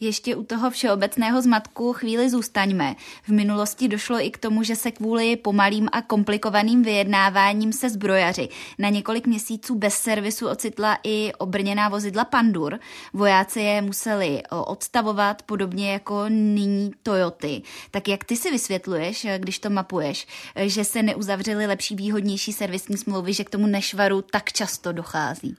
Ještě 0.00 0.36
u 0.36 0.44
toho 0.44 0.70
všeobecného 0.70 1.42
zmatku 1.42 1.92
chvíli 1.92 2.30
zůstaňme. 2.30 2.96
V 3.22 3.28
minulosti 3.28 3.88
došlo 3.88 4.20
i 4.26 4.30
k 4.30 4.38
tomu, 4.38 4.62
že 4.62 4.76
se 4.76 4.90
kvůli 4.90 5.36
pomalým 5.36 5.88
a 5.92 6.02
komplikovaným 6.02 6.82
vyjednáváním 6.82 7.72
se 7.72 7.90
zbrojaři 7.90 8.48
na 8.78 8.88
několik 8.88 9.26
měsíců 9.26 9.74
bez 9.74 9.94
servisu 9.94 10.48
ocitla 10.48 10.98
i 11.04 11.32
obrněná 11.38 11.88
vozidla 11.88 12.24
Pandur. 12.24 12.78
Vojáci 13.12 13.60
je 13.60 13.82
museli 13.82 14.42
odstavovat, 14.50 15.42
podobně 15.42 15.92
jako 15.92 16.24
nyní 16.28 16.92
Toyoty. 17.02 17.62
Tak 17.90 18.08
jak 18.08 18.24
ty 18.24 18.36
si 18.36 18.50
vysvětluješ, 18.50 19.26
když 19.38 19.58
to 19.58 19.70
mapuješ, 19.70 20.26
že 20.56 20.84
se 20.84 21.02
neuzavřely 21.02 21.66
lepší, 21.66 21.96
výhodnější 21.96 22.52
servisní 22.52 22.96
smlouvy, 22.96 23.32
že 23.32 23.44
k 23.44 23.50
tomu 23.50 23.66
nešvaru 23.66 24.22
tak 24.22 24.52
často 24.52 24.92
dochází? 24.92 25.56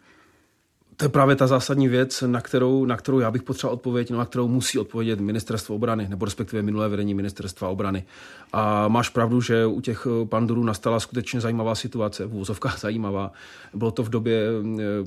To 0.97 1.05
je 1.05 1.09
právě 1.09 1.35
ta 1.35 1.47
zásadní 1.47 1.87
věc, 1.87 2.23
na 2.27 2.41
kterou, 2.41 2.85
na 2.85 2.97
kterou 2.97 3.19
já 3.19 3.31
bych 3.31 3.43
potřeboval 3.43 3.73
odpovědět, 3.73 4.13
no, 4.13 4.17
na 4.17 4.25
kterou 4.25 4.47
musí 4.47 4.79
odpovědět 4.79 5.19
ministerstvo 5.19 5.75
obrany, 5.75 6.07
nebo 6.09 6.25
respektive 6.25 6.61
minulé 6.61 6.89
vedení 6.89 7.13
ministerstva 7.13 7.69
obrany. 7.69 8.05
A 8.53 8.87
máš 8.87 9.09
pravdu, 9.09 9.41
že 9.41 9.65
u 9.65 9.81
těch 9.81 10.07
pandurů 10.29 10.63
nastala 10.63 10.99
skutečně 10.99 11.41
zajímavá 11.41 11.75
situace, 11.75 12.25
v 12.25 12.35
úzovkách 12.35 12.79
zajímavá. 12.79 13.31
Bylo 13.73 13.91
to 13.91 14.03
v 14.03 14.09
době 14.09 14.41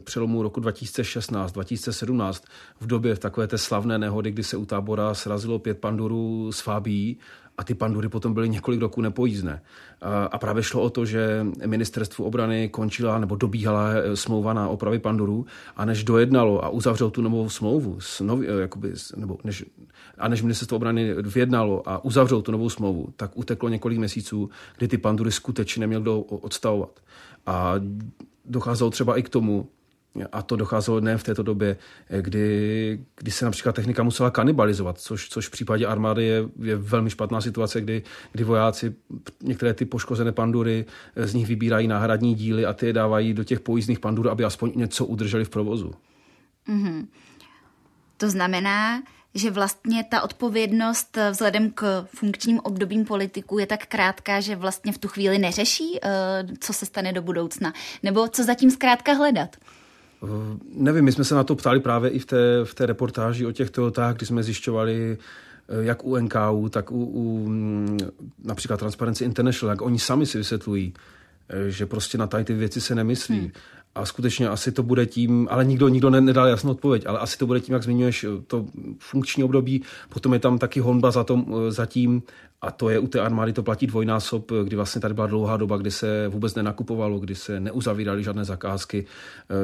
přelomu 0.05 0.43
roku 0.43 0.61
2016-2017, 0.61 2.43
v 2.81 2.87
době 2.87 3.17
takové 3.17 3.47
té 3.47 3.59
slavné 3.59 3.99
nehody, 3.99 4.31
kdy 4.31 4.45
se 4.45 4.57
u 4.57 4.67
tábora 4.67 5.15
srazilo 5.15 5.59
pět 5.59 5.79
pandurů 5.79 6.53
s 6.53 6.61
Fábí 6.61 7.19
a 7.61 7.65
ty 7.65 7.75
pandury 7.75 8.09
potom 8.09 8.35
byly 8.35 8.49
několik 8.49 8.81
roků 8.81 9.01
nepojízdné. 9.01 9.63
A 10.31 10.39
právě 10.39 10.63
šlo 10.63 10.83
o 10.83 10.91
to, 10.91 11.05
že 11.05 11.47
ministerstvu 11.67 12.25
obrany 12.25 12.69
končila 12.69 13.19
nebo 13.19 13.37
dobíhala 13.37 13.91
eh, 13.91 14.17
smlouva 14.17 14.53
na 14.53 14.69
opravy 14.69 14.99
pandurů 14.99 15.47
a 15.77 15.85
než 15.85 16.05
dojednalo 16.05 16.65
a 16.65 16.69
uzavřelo 16.69 17.11
tu 17.11 17.23
novou 17.23 17.49
smlouvu, 17.49 18.01
s 18.01 18.21
nový, 18.21 18.49
eh, 18.49 18.61
jakoby, 18.61 18.93
nebo 19.17 19.39
než, 19.45 19.65
a 20.19 20.29
než 20.29 20.43
ministerstvo 20.43 20.77
obrany 20.77 21.15
vyjednalo 21.15 21.89
a 21.89 22.05
uzavřelo 22.05 22.43
tu 22.43 22.53
novou 22.53 22.69
smlouvu, 22.69 23.09
tak 23.17 23.31
uteklo 23.35 23.69
několik 23.69 23.99
měsíců, 23.99 24.51
kdy 24.79 24.89
ty 24.89 24.99
pandury 24.99 25.33
skutečně 25.33 25.81
neměl 25.81 26.01
kdo 26.01 26.21
odstavovat. 26.21 27.01
A 27.47 27.75
docházelo 28.45 28.91
třeba 28.91 29.19
i 29.19 29.23
k 29.23 29.29
tomu, 29.29 29.69
a 30.33 30.43
to 30.43 30.57
docházelo 30.57 31.01
nejen 31.01 31.19
v 31.19 31.23
této 31.23 31.43
době, 31.43 31.77
kdy, 32.21 33.01
kdy 33.17 33.31
se 33.31 33.45
například 33.45 33.75
technika 33.75 34.03
musela 34.03 34.31
kanibalizovat, 34.31 34.99
což, 34.99 35.29
což 35.29 35.49
v 35.49 35.51
případě 35.51 35.87
armády 35.87 36.25
je, 36.25 36.45
je 36.63 36.77
velmi 36.77 37.11
špatná 37.11 37.41
situace, 37.41 37.81
kdy, 37.81 38.03
kdy 38.33 38.45
vojáci 38.45 38.95
některé 39.43 39.75
ty 39.75 39.85
poškozené 39.85 40.33
pandury 40.33 40.85
z 41.17 41.35
nich 41.35 41.47
vybírají 41.47 41.89
náhradní 41.89 42.35
díly 42.35 42.67
a 42.67 42.73
ty 42.73 42.87
je 42.87 42.93
dávají 42.93 43.35
do 43.35 43.45
těch 43.45 43.61
pojízdných 43.61 44.01
pandur, 44.01 44.29
aby 44.29 44.45
aspoň 44.45 44.73
něco 44.75 45.07
udrželi 45.07 45.45
v 45.45 45.51
provozu. 45.51 45.95
Mm-hmm. 46.69 47.07
To 48.17 48.31
znamená, 48.31 49.03
že 49.35 49.51
vlastně 49.51 50.05
ta 50.05 50.23
odpovědnost 50.23 51.19
vzhledem 51.31 51.71
k 51.71 52.07
funkčním 52.15 52.61
obdobím 52.61 53.05
politiků 53.05 53.59
je 53.59 53.67
tak 53.67 53.87
krátká, 53.87 54.41
že 54.41 54.57
vlastně 54.57 54.93
v 54.93 54.99
tu 54.99 55.09
chvíli 55.09 55.39
neřeší, 55.39 55.99
eh, 56.03 56.09
co 56.61 56.73
se 56.73 56.87
stane 56.87 57.13
do 57.13 57.23
budoucna. 57.23 57.73
Nebo 58.03 58.29
co 58.29 58.45
zatím 58.45 58.71
zkrátka 58.71 59.13
hledat? 59.13 59.57
Eh, 60.25 60.59
nevím, 60.75 61.05
my 61.05 61.13
jsme 61.13 61.25
se 61.25 61.35
na 61.35 61.45
to 61.45 61.57
ptali 61.57 61.81
právě 61.81 62.11
i 62.11 62.19
v 62.19 62.27
té, 62.27 62.65
v 62.65 62.75
té 62.75 62.87
reportáži 62.87 63.47
o 63.47 63.53
těch 63.53 63.71
Toyotách, 63.71 64.17
kdy 64.17 64.27
jsme 64.27 64.43
zjišťovali, 64.43 65.19
eh, 65.69 65.85
jak 65.85 66.05
u 66.05 66.17
NKU, 66.17 66.69
tak 66.69 66.91
u, 66.91 67.05
u 67.05 67.49
mm, 67.49 67.99
například 68.45 68.77
Transparency 68.77 69.25
International, 69.25 69.73
jak 69.73 69.83
oni 69.83 69.99
sami 69.99 70.27
si 70.27 70.39
vysvětlují, 70.39 70.95
eh, 71.49 71.71
že 71.71 71.87
prostě 71.87 72.19
na 72.19 72.27
tady 72.27 72.45
ty 72.45 72.55
věci 72.55 72.81
se 72.81 72.95
nemyslí. 72.95 73.39
Hmm. 73.39 73.51
A 73.95 74.07
skutečně 74.07 74.49
asi 74.49 74.73
to 74.73 74.83
bude 74.83 75.07
tím, 75.07 75.49
ale 75.51 75.65
nikdo, 75.65 75.89
nikdo 75.89 76.11
nedal 76.11 76.47
jasnou 76.47 76.71
odpověď, 76.71 77.07
ale 77.07 77.19
asi 77.19 77.39
to 77.39 77.47
bude 77.47 77.61
tím, 77.61 77.73
jak 77.73 77.83
zmiňuješ 77.83 78.27
to 78.47 78.67
funkční 78.99 79.45
období, 79.45 79.83
potom 80.09 80.33
je 80.33 80.39
tam 80.39 80.59
taky 80.59 80.81
honba 80.81 81.11
za, 81.11 81.25
tom, 81.25 81.47
za 81.69 81.87
tím, 81.87 82.23
a 82.63 82.71
to 82.71 82.91
je 82.91 82.99
u 82.99 83.07
té 83.07 83.21
armády, 83.21 83.53
to 83.53 83.63
platí 83.63 83.87
dvojnásob, 83.87 84.53
kdy 84.65 84.77
vlastně 84.77 85.01
tady 85.01 85.15
byla 85.15 85.27
dlouhá 85.27 85.57
doba, 85.57 85.77
kdy 85.77 85.91
se 85.91 86.29
vůbec 86.29 86.55
nenakupovalo, 86.55 87.19
kdy 87.19 87.35
se 87.35 87.61
neuzavíraly 87.61 88.25
žádné 88.25 88.45
zakázky, 88.45 89.07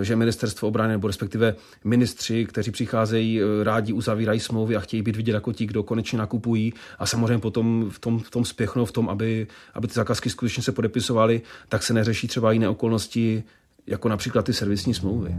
že 0.02 0.16
ministerstvo 0.16 0.68
obrany 0.68 0.92
nebo 0.92 1.06
respektive 1.06 1.54
ministři, 1.84 2.44
kteří 2.44 2.70
přicházejí, 2.70 3.40
rádi 3.62 3.92
uzavírají 3.92 4.40
smlouvy 4.40 4.76
a 4.76 4.80
chtějí 4.80 5.02
být 5.02 5.16
vidět 5.16 5.32
jako 5.32 5.52
ti, 5.52 5.66
kdo 5.66 5.82
konečně 5.82 6.18
nakupují. 6.18 6.72
A 6.98 7.06
samozřejmě 7.06 7.38
potom 7.38 7.90
v 7.90 7.98
tom, 7.98 8.18
v 8.18 8.30
tom 8.30 8.44
spěchnou, 8.44 8.84
v 8.84 8.92
tom, 8.92 9.08
aby, 9.08 9.46
aby 9.74 9.88
ty 9.88 9.94
zakázky 9.94 10.30
skutečně 10.30 10.62
se 10.62 10.72
podepisovaly, 10.72 11.42
tak 11.68 11.82
se 11.82 11.94
neřeší 11.94 12.28
třeba 12.28 12.52
jiné 12.52 12.68
okolnosti, 12.68 13.44
jako 13.86 14.08
například 14.08 14.44
ty 14.44 14.52
servisní 14.52 14.94
smlouvy. 14.94 15.34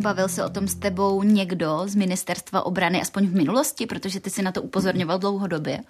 Bavil 0.00 0.28
se 0.28 0.44
o 0.44 0.48
tom 0.48 0.68
s 0.68 0.74
tebou 0.74 1.22
někdo 1.22 1.82
z 1.86 1.94
ministerstva 1.94 2.66
obrany, 2.66 3.00
aspoň 3.00 3.26
v 3.26 3.34
minulosti, 3.34 3.86
protože 3.86 4.20
ty 4.20 4.30
si 4.30 4.42
na 4.42 4.52
to 4.52 4.62
upozorňoval 4.62 5.18
dlouhodobě? 5.18 5.80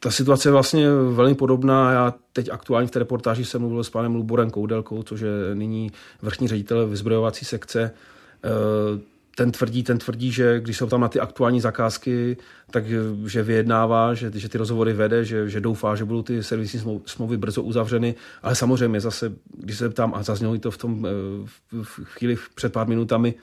Ta 0.00 0.10
situace 0.10 0.48
je 0.48 0.52
vlastně 0.52 0.90
velmi 0.90 1.34
podobná. 1.34 1.92
Já 1.92 2.14
teď 2.32 2.48
aktuálně 2.52 2.86
v 2.86 2.90
té 2.90 2.98
reportáži 2.98 3.44
jsem 3.44 3.60
mluvil 3.60 3.84
s 3.84 3.90
panem 3.90 4.14
Luborem 4.14 4.50
Koudelkou, 4.50 5.02
což 5.02 5.20
je 5.20 5.54
nyní 5.54 5.92
vrchní 6.22 6.48
ředitel 6.48 6.86
vyzbrojovací 6.86 7.44
sekce 7.44 7.90
ten 9.34 9.52
tvrdí, 9.52 9.82
ten 9.82 9.98
tvrdí, 9.98 10.32
že 10.32 10.60
když 10.60 10.76
jsou 10.76 10.86
tam 10.86 11.00
na 11.00 11.08
ty 11.08 11.20
aktuální 11.20 11.60
zakázky, 11.60 12.36
tak 12.70 12.84
že 13.26 13.42
vyjednává, 13.42 14.14
že, 14.14 14.30
že 14.34 14.48
ty 14.48 14.58
rozhovory 14.58 14.92
vede, 14.92 15.24
že, 15.24 15.48
že 15.48 15.60
doufá, 15.60 15.96
že 15.96 16.04
budou 16.04 16.22
ty 16.22 16.42
servisní 16.42 16.80
smlouvy 17.06 17.36
brzo 17.36 17.62
uzavřeny, 17.62 18.14
ale 18.42 18.54
samozřejmě 18.54 19.00
zase, 19.00 19.32
když 19.58 19.78
se 19.78 19.88
ptám, 19.88 20.14
a 20.14 20.22
zaznělo 20.22 20.58
to 20.58 20.70
v 20.70 20.78
tom 20.78 21.06
eh, 21.06 21.10
v 21.82 22.04
chvíli 22.04 22.36
před 22.54 22.72
pár 22.72 22.88
minutami, 22.88 23.34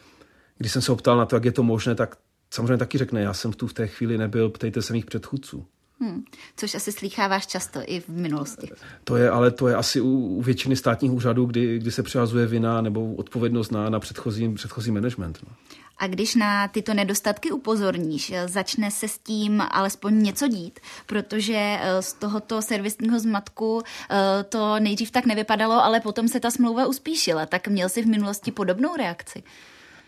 když 0.58 0.72
jsem 0.72 0.82
se 0.82 0.92
optal 0.92 1.18
na 1.18 1.26
to, 1.26 1.36
jak 1.36 1.46
je 1.46 1.52
to 1.52 1.64
možné, 1.64 1.96
tak 1.96 2.16
samozřejmě 2.54 2.78
taky 2.78 2.98
řekne, 2.98 3.22
já 3.22 3.34
jsem 3.34 3.54
tu 3.54 3.68
v 3.68 3.74
té 3.74 3.88
chvíli 3.88 4.18
nebyl, 4.18 4.50
ptejte 4.50 4.82
se 4.82 4.94
mých 4.94 5.06
předchůdců. 5.06 5.66
Hmm. 6.02 6.24
Což 6.58 6.76
asi 6.76 6.92
slýcháváš 6.92 7.48
často 7.48 7.80
i 7.86 8.00
v 8.00 8.10
minulosti. 8.10 8.70
To 9.04 9.16
je, 9.16 9.30
ale 9.30 9.52
to 9.52 9.68
je 9.68 9.76
asi 9.76 10.02
u, 10.02 10.10
u 10.10 10.42
většiny 10.42 10.76
státních 10.76 11.12
úřadů, 11.12 11.46
kdy, 11.46 11.80
kdy 11.80 11.92
se 11.92 12.04
přehazuje 12.04 12.46
vina 12.46 12.82
nebo 12.82 13.14
odpovědnost 13.14 13.72
na, 13.72 13.90
na 13.90 14.00
předchozí, 14.00 14.54
předchozí 14.54 14.92
management. 14.92 15.40
No. 15.48 15.56
A 15.98 16.08
když 16.08 16.36
na 16.36 16.68
tyto 16.68 16.94
nedostatky 16.94 17.52
upozorníš, 17.52 18.34
začne 18.46 18.92
se 18.92 19.08
s 19.08 19.18
tím 19.18 19.64
alespoň 19.72 20.24
něco 20.24 20.48
dít, 20.48 20.80
protože 21.06 21.58
eh, 21.58 22.02
z 22.02 22.14
tohoto 22.14 22.62
servisního 22.62 23.20
zmatku 23.20 23.82
eh, 24.10 24.44
to 24.44 24.80
nejdřív 24.80 25.12
tak 25.12 25.26
nevypadalo, 25.26 25.84
ale 25.84 26.00
potom 26.00 26.28
se 26.28 26.40
ta 26.40 26.52
smlouva 26.52 26.86
uspíšila. 26.86 27.46
Tak 27.46 27.68
měl 27.68 27.90
jsi 27.90 28.02
v 28.02 28.08
minulosti 28.08 28.52
podobnou 28.52 28.96
reakci? 28.96 29.44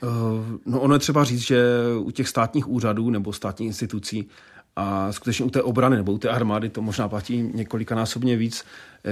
Eh, 0.04 0.08
no 0.66 0.82
ono 0.82 0.96
je 0.96 1.00
třeba 1.00 1.24
říct, 1.24 1.42
že 1.42 1.64
u 1.98 2.12
těch 2.12 2.28
státních 2.28 2.68
úřadů 2.68 3.10
nebo 3.10 3.34
státních 3.34 3.68
institucí 3.68 4.30
a 4.76 5.12
skutečně 5.12 5.46
u 5.46 5.50
té 5.50 5.62
obrany 5.62 5.96
nebo 5.96 6.12
u 6.12 6.18
té 6.18 6.30
armády 6.30 6.70
to 6.70 6.82
možná 6.82 7.08
platí 7.08 7.50
několikanásobně 7.54 8.38
víc. 8.38 8.66
Eh, 9.06 9.12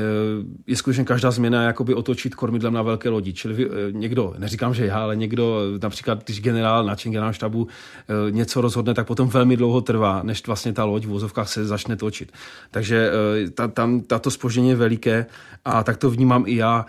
je 0.67 0.75
skutečně 0.75 1.03
každá 1.03 1.31
změna 1.31 1.63
jakoby 1.63 1.93
otočit 1.93 2.35
kormidlem 2.35 2.73
na 2.73 2.81
velké 2.81 3.09
lodi. 3.09 3.33
Čili 3.33 3.65
eh, 3.65 3.91
někdo, 3.91 4.33
neříkám, 4.37 4.73
že 4.73 4.85
já, 4.85 5.03
ale 5.03 5.15
někdo, 5.15 5.61
například 5.81 6.25
když 6.25 6.41
generál 6.41 6.83
na 6.83 6.95
generál 7.03 7.33
štabu 7.33 7.67
eh, 7.67 8.31
něco 8.31 8.61
rozhodne, 8.61 8.93
tak 8.93 9.07
potom 9.07 9.29
velmi 9.29 9.57
dlouho 9.57 9.81
trvá, 9.81 10.23
než 10.23 10.47
vlastně 10.47 10.73
ta 10.73 10.83
loď 10.83 11.05
v 11.05 11.09
vozovkách 11.09 11.49
se 11.49 11.65
začne 11.65 11.95
točit. 11.95 12.31
Takže 12.71 13.11
ta, 13.53 13.67
tam 13.67 14.01
tato 14.01 14.31
spoždění 14.31 14.69
je 14.69 14.75
veliké 14.75 15.25
a 15.65 15.83
tak 15.83 15.97
to 15.97 16.09
vnímám 16.09 16.43
i 16.47 16.55
já, 16.55 16.85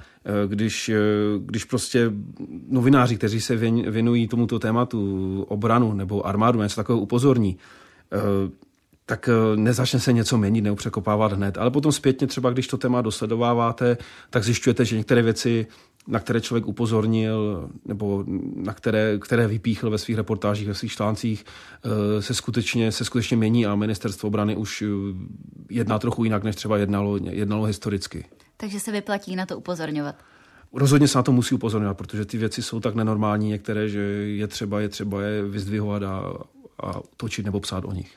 když, 0.46 0.90
když 1.38 1.64
prostě 1.64 2.10
novináři, 2.68 3.16
kteří 3.16 3.40
se 3.40 3.56
věnují 3.90 4.28
tomuto 4.28 4.58
tématu 4.58 5.42
obranu 5.48 5.92
nebo 5.92 6.26
armádu, 6.26 6.62
něco 6.62 6.76
takového 6.76 7.00
upozorní, 7.00 7.56
Eh, 7.56 7.58
tak 9.06 9.28
eh, 9.28 9.56
nezačne 9.56 10.00
se 10.00 10.12
něco 10.12 10.38
měnit, 10.38 10.60
neupřekopávat 10.60 11.32
hned. 11.32 11.58
Ale 11.58 11.70
potom 11.70 11.92
zpětně 11.92 12.26
třeba, 12.26 12.50
když 12.50 12.66
to 12.66 12.78
téma 12.78 13.02
dosledováváte, 13.02 13.98
tak 14.30 14.44
zjišťujete, 14.44 14.84
že 14.84 14.96
některé 14.96 15.22
věci, 15.22 15.66
na 16.06 16.20
které 16.20 16.40
člověk 16.40 16.66
upozornil, 16.66 17.68
nebo 17.84 18.24
na 18.56 18.74
které, 18.74 19.18
které 19.18 19.46
vypíchl 19.46 19.90
ve 19.90 19.98
svých 19.98 20.16
reportážích, 20.16 20.68
ve 20.68 20.74
svých 20.74 20.92
článcích, 20.92 21.44
eh, 21.84 22.22
se 22.22 22.34
skutečně, 22.34 22.92
se 22.92 23.04
skutečně 23.04 23.36
mění 23.36 23.66
a 23.66 23.74
ministerstvo 23.74 24.26
obrany 24.26 24.56
už 24.56 24.84
jedná 25.70 25.98
trochu 25.98 26.24
jinak, 26.24 26.44
než 26.44 26.56
třeba 26.56 26.76
jednalo, 26.76 27.18
jednalo 27.30 27.64
historicky. 27.64 28.24
Takže 28.56 28.80
se 28.80 28.92
vyplatí 28.92 29.36
na 29.36 29.46
to 29.46 29.58
upozorňovat. 29.58 30.14
Rozhodně 30.72 31.08
se 31.08 31.18
na 31.18 31.22
to 31.22 31.32
musí 31.32 31.54
upozorňovat, 31.54 31.96
protože 31.96 32.24
ty 32.24 32.38
věci 32.38 32.62
jsou 32.62 32.80
tak 32.80 32.94
nenormální 32.94 33.48
některé, 33.48 33.88
že 33.88 34.00
je 34.00 34.46
třeba 34.46 34.80
je 34.80 34.88
třeba 34.88 35.22
je 35.22 35.42
vyzdvihovat 35.42 36.02
a, 36.02 36.32
a 36.84 37.02
točit 37.16 37.44
nebo 37.44 37.60
psát 37.60 37.84
o 37.84 37.92
nich. 37.92 38.12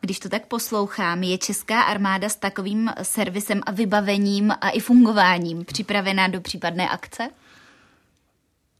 Když 0.00 0.18
to 0.18 0.28
tak 0.28 0.46
poslouchám, 0.46 1.22
je 1.22 1.38
česká 1.38 1.82
armáda 1.82 2.28
s 2.28 2.36
takovým 2.36 2.90
servisem 3.02 3.60
a 3.66 3.72
vybavením 3.72 4.52
a 4.60 4.70
i 4.70 4.80
fungováním 4.80 5.64
připravená 5.64 6.28
do 6.28 6.40
případné 6.40 6.88
akce? 6.88 7.28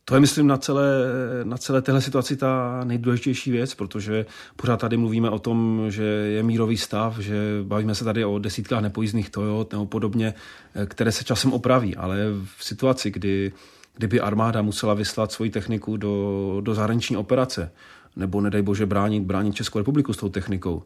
To 0.05 0.15
je, 0.15 0.21
myslím, 0.21 0.47
na 0.47 0.57
celé, 0.57 0.87
na 1.45 1.57
celé 1.59 1.83
téhle 1.83 2.01
situaci 2.01 2.37
ta 2.37 2.81
nejdůležitější 2.85 3.51
věc, 3.51 3.75
protože 3.75 4.27
pořád 4.57 4.81
tady 4.81 4.97
mluvíme 4.97 5.31
o 5.31 5.39
tom, 5.39 5.87
že 5.89 6.05
je 6.05 6.43
mírový 6.43 6.77
stav, 6.77 7.19
že 7.19 7.35
bavíme 7.63 7.95
se 7.95 8.05
tady 8.05 8.25
o 8.25 8.39
desítkách 8.39 8.83
nepojízdných 8.83 9.31
Toyot 9.31 9.73
nebo 9.73 9.87
podobně, 9.87 10.35
které 10.87 11.13
se 11.13 11.25
časem 11.25 11.53
opraví, 11.53 11.97
ale 11.97 12.17
v 12.57 12.65
situaci, 12.65 13.11
kdy, 13.11 13.53
kdyby 13.95 14.21
armáda 14.21 14.63
musela 14.63 14.95
vyslat 14.95 15.33
svoji 15.33 15.51
techniku 15.51 15.97
do, 15.97 16.57
do 16.61 16.75
zahraniční 16.75 17.17
operace, 17.17 17.73
nebo 18.17 18.41
nedej 18.41 18.63
bože 18.63 18.87
bránit, 18.87 19.23
bránit 19.23 19.55
Českou 19.55 19.79
republiku 19.79 20.13
s 20.13 20.17
tou 20.17 20.29
technikou. 20.29 20.83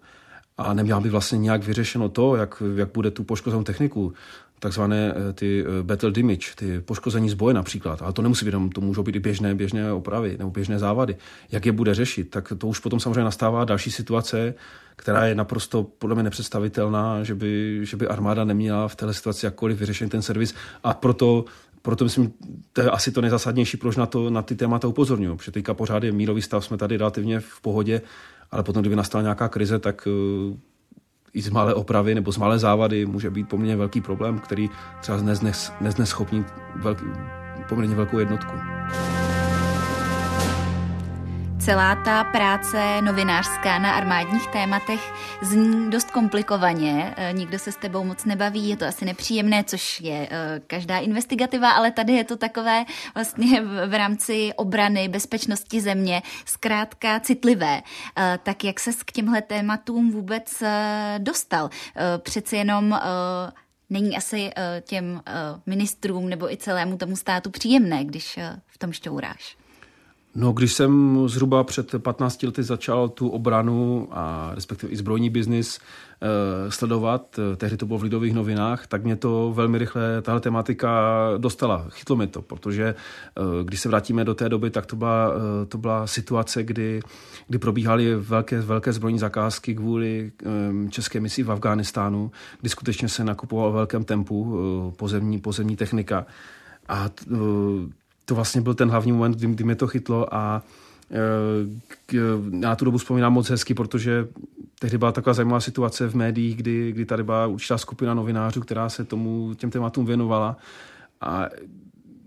A 0.59 0.75
neměla 0.75 1.01
by 1.01 1.09
vlastně 1.09 1.39
nějak 1.39 1.65
vyřešeno 1.65 2.09
to, 2.09 2.37
jak, 2.37 2.63
jak 2.77 2.93
bude 2.93 3.11
tu 3.11 3.25
poškozenou 3.25 3.63
techniku, 3.63 4.13
takzvané 4.59 5.15
eh, 5.17 5.33
ty 5.33 5.65
eh, 5.65 5.83
battle 5.83 6.11
damage, 6.11 6.47
ty 6.55 6.81
poškození 6.81 7.29
zboje 7.29 7.55
například, 7.55 8.03
ale 8.03 8.13
to 8.13 8.23
nemusí 8.23 8.45
být 8.45 8.55
to 8.75 8.81
můžou 8.81 9.03
být 9.03 9.17
i 9.17 9.21
běžné, 9.21 9.55
běžné 9.55 9.93
opravy 9.93 10.37
nebo 10.39 10.51
běžné 10.51 10.79
závady. 10.79 11.17
Jak 11.53 11.67
je 11.67 11.73
bude 11.73 11.95
řešit, 11.95 12.31
tak 12.31 12.53
to 12.59 12.67
už 12.67 12.79
potom 12.79 13.01
samozřejmě 13.01 13.25
nastává 13.25 13.65
další 13.65 13.91
situace, 13.91 14.55
která 14.97 15.27
je 15.27 15.35
naprosto 15.35 15.83
podle 15.99 16.15
mě 16.15 16.23
nepředstavitelná, 16.23 17.25
že 17.25 17.35
by, 17.35 17.81
že 17.83 17.97
by 17.97 18.09
armáda 18.09 18.45
neměla 18.45 18.89
v 18.89 18.97
této 18.97 19.15
situaci 19.15 19.47
jakkoliv 19.47 19.79
vyřešen 19.79 20.09
ten 20.09 20.23
servis 20.23 20.55
a 20.85 20.95
proto 20.95 21.45
proto 21.83 22.05
myslím, 22.05 22.33
to 22.73 22.81
je 22.81 22.91
asi 22.91 23.13
to 23.13 23.21
nejzásadnější, 23.21 23.77
proč 23.77 23.97
na, 23.97 24.07
to, 24.07 24.31
na 24.31 24.43
ty 24.43 24.55
témata 24.55 24.89
upozorňuji. 24.89 25.37
Protože 25.37 25.51
teďka 25.51 25.75
pořád 25.75 26.03
je 26.03 26.13
mírový 26.13 26.43
stav, 26.43 26.65
jsme 26.65 26.77
tady 26.77 26.97
relativně 26.97 27.41
v 27.41 27.61
pohodě, 27.61 28.03
ale 28.51 28.63
potom, 28.63 28.83
kdyby 28.83 28.97
nastala 28.97 29.23
nějaká 29.23 29.49
krize, 29.49 29.79
tak 29.79 30.09
uh, 30.51 30.57
i 31.33 31.43
z 31.43 31.49
malé 31.49 31.75
opravy 31.75 32.15
nebo 32.15 32.33
z 32.33 32.37
malé 32.37 32.59
závady 32.59 33.07
může 33.07 33.31
být 33.31 33.49
poměrně 33.49 33.77
velký 33.77 34.01
problém, 34.01 34.39
který 34.39 34.71
třeba 35.01 35.23
neznes, 35.23 35.73
nezneschopní 35.81 36.45
velký, 36.77 37.05
poměrně 37.69 37.95
velkou 37.95 38.19
jednotku. 38.19 38.53
Celá 41.69 41.95
ta 41.95 42.25
práce 42.25 43.03
novinářská 43.03 43.79
na 43.79 43.93
armádních 43.93 44.47
tématech 44.47 45.13
zní 45.43 45.91
dost 45.91 46.11
komplikovaně. 46.11 47.15
E, 47.17 47.33
nikdo 47.33 47.59
se 47.59 47.73
s 47.73 47.77
tebou 47.77 48.05
moc 48.05 48.25
nebaví, 48.25 48.69
je 48.69 48.77
to 48.77 48.85
asi 48.85 49.05
nepříjemné, 49.05 49.65
což 49.65 50.01
je 50.01 50.29
e, 50.31 50.61
každá 50.67 50.99
investigativa, 50.99 51.71
ale 51.71 51.91
tady 51.91 52.13
je 52.13 52.25
to 52.25 52.37
takové 52.37 52.85
vlastně 53.15 53.63
v 53.87 53.95
rámci 53.99 54.53
obrany, 54.57 55.09
bezpečnosti 55.09 55.81
země, 55.81 56.23
zkrátka 56.45 57.21
citlivé. 57.21 57.83
E, 58.19 58.39
tak 58.43 58.65
jak 58.65 58.81
ses 58.81 59.03
k 59.03 59.13
těmhle 59.13 59.43
tématům 59.43 60.11
vůbec 60.11 60.63
dostal? 61.19 61.71
Přeci 62.19 62.57
jenom 62.57 63.01
není 63.91 64.17
asi 64.17 64.51
těm 64.83 65.23
ministrům 65.67 66.29
nebo 66.29 66.53
i 66.53 66.57
celému 66.57 66.97
tomu 66.97 67.17
státu 67.17 67.51
příjemné, 67.51 68.05
když 68.05 68.39
v 68.67 68.79
tom 68.79 68.93
šťouráš. 68.93 69.58
No, 70.41 70.53
když 70.53 70.73
jsem 70.73 71.23
zhruba 71.29 71.65
před 71.65 71.95
15 71.99 72.43
lety 72.43 72.63
začal 72.63 73.09
tu 73.09 73.29
obranu 73.29 74.09
a 74.11 74.51
respektive 74.55 74.93
i 74.93 74.97
zbrojní 74.97 75.31
biznis 75.31 75.79
eh, 75.79 76.71
sledovat, 76.71 77.39
eh, 77.39 77.57
tehdy 77.57 77.77
to 77.77 77.87
bylo 77.87 77.99
v 77.99 78.03
Lidových 78.03 78.35
novinách, 78.35 78.87
tak 78.87 79.05
mě 79.05 79.17
to 79.17 79.53
velmi 79.55 79.79
rychle, 79.79 80.23
tahle 80.23 80.41
tematika 80.41 80.91
dostala. 81.39 81.87
Chytlo 81.89 82.17
mě 82.17 82.27
to, 82.27 82.43
protože 82.43 82.85
eh, 82.85 83.65
když 83.65 83.81
se 83.81 83.89
vrátíme 83.89 84.25
do 84.25 84.35
té 84.35 84.49
doby, 84.49 84.71
tak 84.71 84.87
to 84.87 84.97
byla, 84.97 85.33
to 85.69 85.79
byla 85.79 86.07
situace, 86.07 86.63
kdy, 86.63 87.01
kdy 87.49 87.59
probíhaly 87.59 88.15
velké, 88.15 88.61
velké 88.61 88.93
zbrojní 88.93 89.19
zakázky 89.19 89.75
kvůli 89.75 90.33
české 90.91 91.21
misi 91.21 91.43
v 91.43 91.53
Afghánistánu, 91.53 92.31
kdy 92.61 92.71
skutečně 92.71 93.09
se 93.09 93.25
nakupoval 93.25 93.71
v 93.71 93.75
velkém 93.75 94.05
tempu 94.05 94.59
pozemní, 94.97 95.41
pozemní 95.41 95.77
technika. 95.77 96.27
A 96.89 97.09
to 98.29 98.35
vlastně 98.35 98.61
byl 98.61 98.75
ten 98.75 98.91
hlavní 98.91 99.13
moment, 99.13 99.37
kdy, 99.37 99.47
kdy 99.47 99.65
mě 99.65 99.75
to 99.75 99.87
chytlo 99.87 100.35
a 100.35 100.63
e, 101.11 102.19
já 102.61 102.77
tu 102.77 102.85
dobu 102.85 102.99
vzpomínám 102.99 103.33
moc 103.33 103.51
hezky, 103.51 103.75
protože 103.75 104.29
tehdy 104.79 104.99
byla 104.99 105.13
taková 105.13 105.35
zajímavá 105.35 105.61
situace 105.61 106.09
v 106.09 106.15
médiích, 106.15 106.57
kdy, 106.57 106.93
kdy 106.93 107.05
tady 107.05 107.23
byla 107.23 107.47
určitá 107.47 107.79
skupina 107.79 108.15
novinářů, 108.15 108.61
která 108.61 108.89
se 108.89 109.05
tomu, 109.05 109.55
těm 109.55 109.71
tématům 109.71 110.07
věnovala. 110.07 110.57
A 111.21 111.49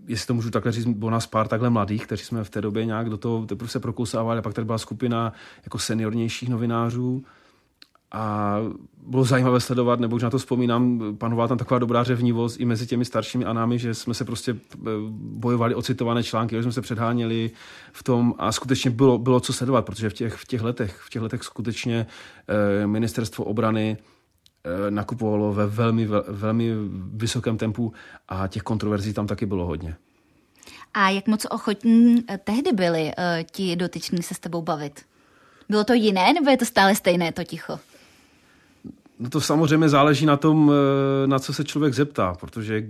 jestli 0.08 0.26
to 0.26 0.34
můžu 0.34 0.50
takhle 0.50 0.72
říct, 0.72 0.86
bylo 0.86 1.10
nás 1.10 1.26
pár 1.26 1.48
takhle 1.48 1.70
mladých, 1.70 2.06
kteří 2.06 2.24
jsme 2.24 2.44
v 2.44 2.50
té 2.50 2.60
době 2.60 2.84
nějak 2.84 3.10
do 3.10 3.16
toho 3.16 3.46
teprve 3.46 3.70
se 3.70 3.80
prokousávali 3.80 4.38
a 4.38 4.42
pak 4.42 4.54
tady 4.54 4.64
byla 4.64 4.78
skupina 4.78 5.32
jako 5.64 5.78
seniornějších 5.78 6.48
novinářů, 6.48 7.24
a 8.12 8.56
bylo 9.06 9.24
zajímavé 9.24 9.60
sledovat, 9.60 10.00
nebo 10.00 10.16
už 10.16 10.22
na 10.22 10.30
to 10.30 10.38
vzpomínám, 10.38 11.00
panovala 11.18 11.48
tam 11.48 11.58
taková 11.58 11.78
dobrá 11.78 12.04
řevnivost 12.04 12.60
i 12.60 12.64
mezi 12.64 12.86
těmi 12.86 13.04
staršími 13.04 13.44
a 13.44 13.52
námi, 13.52 13.78
že 13.78 13.94
jsme 13.94 14.14
se 14.14 14.24
prostě 14.24 14.52
eh, 14.52 14.78
bojovali 15.16 15.74
o 15.74 15.82
citované 15.82 16.22
články, 16.22 16.56
že 16.56 16.62
jsme 16.62 16.72
se 16.72 16.80
předháněli 16.80 17.50
v 17.92 18.02
tom 18.02 18.34
a 18.38 18.52
skutečně 18.52 18.90
bylo, 18.90 19.18
bylo 19.18 19.40
co 19.40 19.52
sledovat, 19.52 19.84
protože 19.84 20.10
v 20.10 20.12
těch, 20.12 20.34
v 20.34 20.46
těch 20.46 20.62
letech, 20.62 21.00
v 21.06 21.10
těch 21.10 21.22
letech 21.22 21.42
skutečně 21.42 22.06
eh, 22.48 22.86
ministerstvo 22.86 23.44
obrany 23.44 23.96
eh, 24.64 24.90
nakupovalo 24.90 25.52
ve 25.52 25.66
velmi, 25.66 26.08
velmi 26.28 26.70
vysokém 27.12 27.58
tempu 27.58 27.92
a 28.28 28.46
těch 28.46 28.62
kontroverzí 28.62 29.12
tam 29.12 29.26
taky 29.26 29.46
bylo 29.46 29.66
hodně. 29.66 29.96
A 30.94 31.10
jak 31.10 31.28
moc 31.28 31.46
ochotní 31.50 32.24
tehdy 32.44 32.72
byli 32.72 33.12
ti 33.50 33.76
dotyční 33.76 34.22
se 34.22 34.34
s 34.34 34.38
tebou 34.38 34.62
bavit? 34.62 35.00
Bylo 35.68 35.84
to 35.84 35.92
jiné, 35.92 36.32
nebo 36.32 36.50
je 36.50 36.56
to 36.56 36.64
stále 36.64 36.94
stejné 36.94 37.32
to 37.32 37.44
ticho? 37.44 37.78
No 39.18 39.30
to 39.30 39.40
samozřejmě 39.40 39.88
záleží 39.88 40.26
na 40.26 40.36
tom, 40.36 40.72
eh, 40.72 41.26
na 41.26 41.38
co 41.38 41.52
se 41.52 41.64
člověk 41.64 41.94
zeptá, 41.94 42.34
protože 42.40 42.82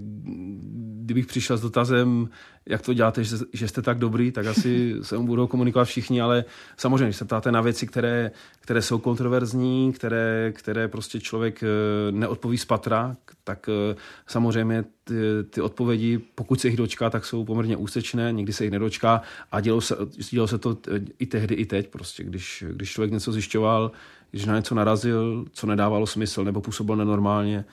kdybych 1.03 1.27
přišel 1.27 1.57
s 1.57 1.61
dotazem, 1.61 2.29
jak 2.67 2.83
to 2.83 2.95
děláte, 2.95 3.25
že, 3.25 3.37
že 3.53 3.69
jste 3.69 3.83
tak 3.83 3.99
dobrý, 3.99 4.33
tak 4.33 4.47
asi 4.47 4.95
se 5.03 5.19
mu 5.19 5.27
budou 5.27 5.47
komunikovat 5.47 5.85
všichni, 5.85 6.21
ale 6.21 6.45
samozřejmě, 6.77 7.05
když 7.05 7.17
se 7.17 7.25
ptáte 7.25 7.53
na 7.53 7.61
věci, 7.61 7.87
které, 7.87 8.31
které 8.61 8.83
jsou 8.83 8.99
kontroverzní, 8.99 9.93
které, 9.93 10.53
které 10.57 10.89
prostě 10.89 11.21
člověk 11.21 11.63
eh, 11.63 11.67
neodpoví 12.13 12.59
z 12.59 12.65
patra, 12.65 13.17
tak 13.45 13.69
eh, 13.69 13.97
samozřejmě 14.27 14.85
ty, 15.05 15.15
ty 15.51 15.61
odpovědi, 15.61 16.19
pokud 16.35 16.61
se 16.61 16.69
jich 16.69 16.77
dočká, 16.77 17.11
tak 17.11 17.25
jsou 17.25 17.45
poměrně 17.45 17.77
úsečné, 17.77 18.33
někdy 18.33 18.53
se 18.53 18.65
jich 18.65 18.73
nedočká 18.73 19.23
a 19.53 19.61
dělo 19.61 19.81
se, 19.81 19.97
dělo 20.31 20.49
se 20.49 20.59
to 20.59 20.79
i 21.19 21.27
tehdy, 21.27 21.55
i 21.55 21.67
teď. 21.67 21.91
Prostě, 21.91 22.25
když, 22.25 22.65
když 22.71 22.91
člověk 22.91 23.13
něco 23.13 23.33
zjišťoval, 23.33 23.91
když 24.33 24.45
na 24.45 24.57
něco 24.57 24.75
narazil, 24.75 25.45
co 25.53 25.67
nedávalo 25.67 26.07
smysl 26.07 26.45
nebo 26.45 26.61
působilo 26.61 26.97
nenormálně, 26.97 27.65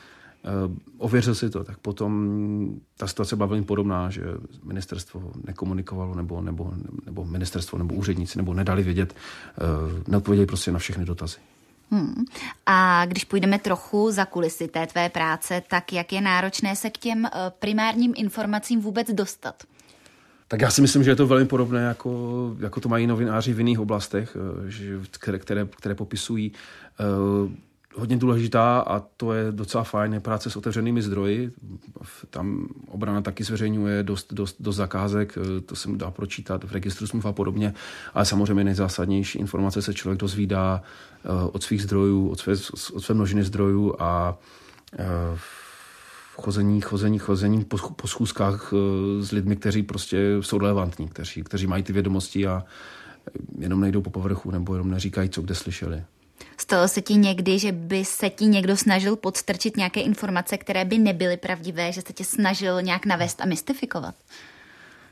Eh, 0.44 0.50
ověřil 0.98 1.36
si 1.36 1.50
to, 1.50 1.64
tak 1.64 1.78
potom 1.78 2.30
ta 2.98 3.08
situace 3.08 3.36
byla 3.36 3.48
velmi 3.48 3.64
podobná, 3.64 4.10
že 4.10 4.22
ministerstvo 4.64 5.32
nekomunikovalo 5.48 6.16
nebo, 6.16 6.42
nebo, 6.42 6.74
nebo 7.06 7.26
ministerstvo 7.26 7.78
nebo 7.78 7.96
úředníci 7.96 8.38
nebo 8.38 8.54
nedali 8.54 8.84
vědět, 8.84 9.14
eh, 9.14 10.04
neodpověděli 10.08 10.46
prostě 10.46 10.72
na 10.72 10.80
všechny 10.80 11.06
dotazy. 11.06 11.38
Hmm. 11.92 12.26
A 12.66 13.06
když 13.06 13.26
půjdeme 13.26 13.60
trochu 13.60 14.12
za 14.12 14.26
kulisy 14.26 14.68
té 14.68 14.88
tvé 14.88 15.10
práce, 15.10 15.64
tak 15.68 15.94
jak 15.94 16.14
je 16.14 16.22
náročné 16.22 16.76
se 16.76 16.90
k 16.90 16.98
těm 16.98 17.26
eh, 17.26 17.30
primárním 17.60 18.14
informacím 18.16 18.82
vůbec 18.82 19.12
dostat? 19.12 19.64
Tak 20.50 20.62
já 20.62 20.72
si 20.72 20.82
myslím, 20.82 21.04
že 21.04 21.12
je 21.12 21.16
to 21.16 21.28
velmi 21.28 21.46
podobné, 21.46 21.84
jako, 21.84 22.56
jako 22.60 22.80
to 22.80 22.90
mají 22.90 23.08
novináři 23.08 23.54
v 23.54 23.58
jiných 23.58 23.80
oblastech, 23.80 24.38
že, 24.68 25.00
které, 25.12 25.40
které, 25.40 25.66
které 25.66 25.96
popisují 25.96 26.52
hodně 27.96 28.18
důležitá 28.18 28.80
a 28.80 29.00
to 29.00 29.34
je 29.34 29.52
docela 29.52 29.84
fajn, 29.84 30.14
je 30.14 30.20
práce 30.20 30.50
s 30.50 30.56
otevřenými 30.56 31.02
zdroji. 31.02 31.52
Tam 32.30 32.68
obrana 32.88 33.22
taky 33.22 33.44
zveřejňuje 33.44 34.04
dost, 34.04 34.34
dost, 34.34 34.56
dost 34.60 34.76
zakázek, 34.76 35.38
eh, 35.38 35.62
to 35.62 35.76
se 35.76 35.90
mu 35.90 35.96
dá 35.96 36.12
pročítat 36.12 36.64
v 36.64 36.72
registru 36.72 37.08
smluv 37.08 37.26
a 37.26 37.32
podobně, 37.32 37.74
ale 38.14 38.26
samozřejmě 38.26 38.64
nejzásadnější 38.64 39.40
informace 39.40 39.82
se 39.82 39.94
člověk 39.94 40.20
dozvídá 40.20 40.82
eh, 41.26 41.28
od 41.52 41.64
svých 41.64 41.84
zdrojů, 41.84 42.30
od 42.30 42.40
své, 42.40 42.54
od 42.94 43.02
své 43.02 43.16
množiny 43.16 43.44
zdrojů 43.44 43.96
a 44.00 44.38
eh, 45.00 45.06
chození, 46.42 46.82
chození, 46.82 47.20
chození 47.20 47.66
po, 47.66 47.78
po 47.78 48.08
schůzkách 48.08 48.74
s 49.20 49.32
lidmi, 49.32 49.56
kteří 49.56 49.84
prostě 49.84 50.18
jsou 50.42 50.58
relevantní, 50.58 51.08
kteří, 51.08 51.44
kteří 51.44 51.68
mají 51.68 51.84
ty 51.84 51.94
vědomosti 51.94 52.48
a 52.48 52.64
jenom 53.60 53.82
nejdou 53.82 54.02
po 54.02 54.10
povrchu 54.10 54.52
nebo 54.52 54.74
jenom 54.74 54.92
neříkají, 54.92 55.30
co 55.30 55.42
kde 55.42 55.56
slyšeli. 55.56 56.04
Stalo 56.58 56.88
se 56.88 57.02
ti 57.02 57.14
někdy, 57.14 57.60
že 57.60 57.72
by 57.72 58.06
se 58.06 58.30
ti 58.30 58.46
někdo 58.46 58.78
snažil 58.78 59.16
podstrčit 59.16 59.78
nějaké 59.78 60.02
informace, 60.02 60.58
které 60.58 60.86
by 60.86 60.98
nebyly 60.98 61.38
pravdivé, 61.38 61.92
že 61.92 62.02
se 62.02 62.14
tě 62.14 62.24
snažil 62.24 62.82
nějak 62.82 63.06
navést 63.06 63.42
a 63.42 63.46
mystifikovat? 63.46 64.16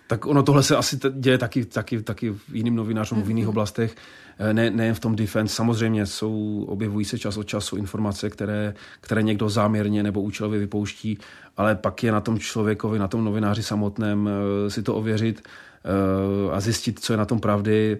Tak 0.07 0.25
ono 0.25 0.43
tohle 0.43 0.63
se 0.63 0.75
asi 0.75 0.99
děje 1.11 1.37
taky, 1.37 1.65
taky, 1.65 2.01
taky 2.01 2.35
jiným 2.53 2.75
novinářům 2.75 3.19
mm-hmm. 3.19 3.25
v 3.25 3.27
jiných 3.27 3.43
mhm. 3.43 3.49
oblastech, 3.49 3.95
eh, 4.39 4.53
ne, 4.53 4.69
nejen 4.69 4.95
v 4.95 4.99
tom 4.99 5.15
defense. 5.15 5.55
Samozřejmě 5.55 6.05
jsou, 6.05 6.65
objevují 6.67 7.05
se 7.05 7.17
čas 7.17 7.37
od 7.37 7.43
času 7.43 7.75
informace, 7.75 8.29
které, 8.29 8.73
které 9.01 9.23
někdo 9.23 9.49
záměrně 9.49 10.03
nebo 10.03 10.21
účelově 10.21 10.59
vypouští, 10.59 11.17
ale 11.57 11.75
pak 11.75 12.03
je 12.03 12.11
na 12.11 12.21
tom 12.21 12.39
člověkovi, 12.39 12.99
na 12.99 13.07
tom 13.07 13.23
novináři 13.23 13.63
samotném 13.63 14.29
eh, 14.29 14.69
si 14.69 14.83
to 14.83 14.95
ověřit 14.95 15.43
eh, 15.43 16.51
a 16.51 16.59
zjistit, 16.59 16.99
co 16.99 17.13
je 17.13 17.17
na 17.17 17.25
tom 17.25 17.39
pravdy 17.39 17.99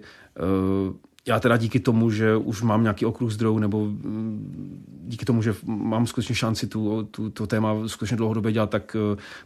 já 1.28 1.40
teda 1.40 1.56
díky 1.56 1.80
tomu, 1.80 2.10
že 2.10 2.36
už 2.36 2.62
mám 2.62 2.82
nějaký 2.82 3.06
okruh 3.06 3.30
zdrojů, 3.30 3.58
nebo 3.58 3.84
mm, 3.84 4.84
díky 5.04 5.24
tomu, 5.24 5.42
že 5.42 5.54
mám 5.66 6.06
skutečně 6.06 6.34
šanci 6.34 6.66
tu, 6.66 7.02
tu, 7.10 7.30
to 7.30 7.46
téma 7.46 7.74
skutečně 7.86 8.16
dlouhodobě 8.16 8.52
dělat, 8.52 8.70
tak 8.70 8.96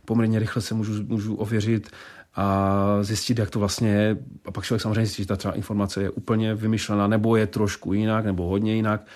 poměrně 0.04 0.38
rychle 0.38 0.62
se 0.62 0.74
můžu, 0.74 1.04
můžu 1.06 1.34
ověřit 1.34 1.90
a 2.34 2.98
zjistit, 3.02 3.38
jak 3.38 3.50
to 3.50 3.58
vlastně 3.58 3.88
je. 3.88 4.16
A 4.44 4.50
pak 4.50 4.64
člověk 4.64 4.82
samozřejmě 4.82 5.06
zjistí, 5.06 5.22
že 5.22 5.28
ta 5.28 5.36
třeba 5.36 5.54
informace 5.54 6.02
je 6.02 6.10
úplně 6.10 6.54
vymyšlená, 6.54 7.06
nebo 7.06 7.36
je 7.36 7.46
trošku 7.46 7.92
jinak, 7.92 8.24
nebo 8.24 8.48
hodně 8.48 8.74
jinak. 8.74 9.06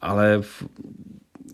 Ale 0.00 0.42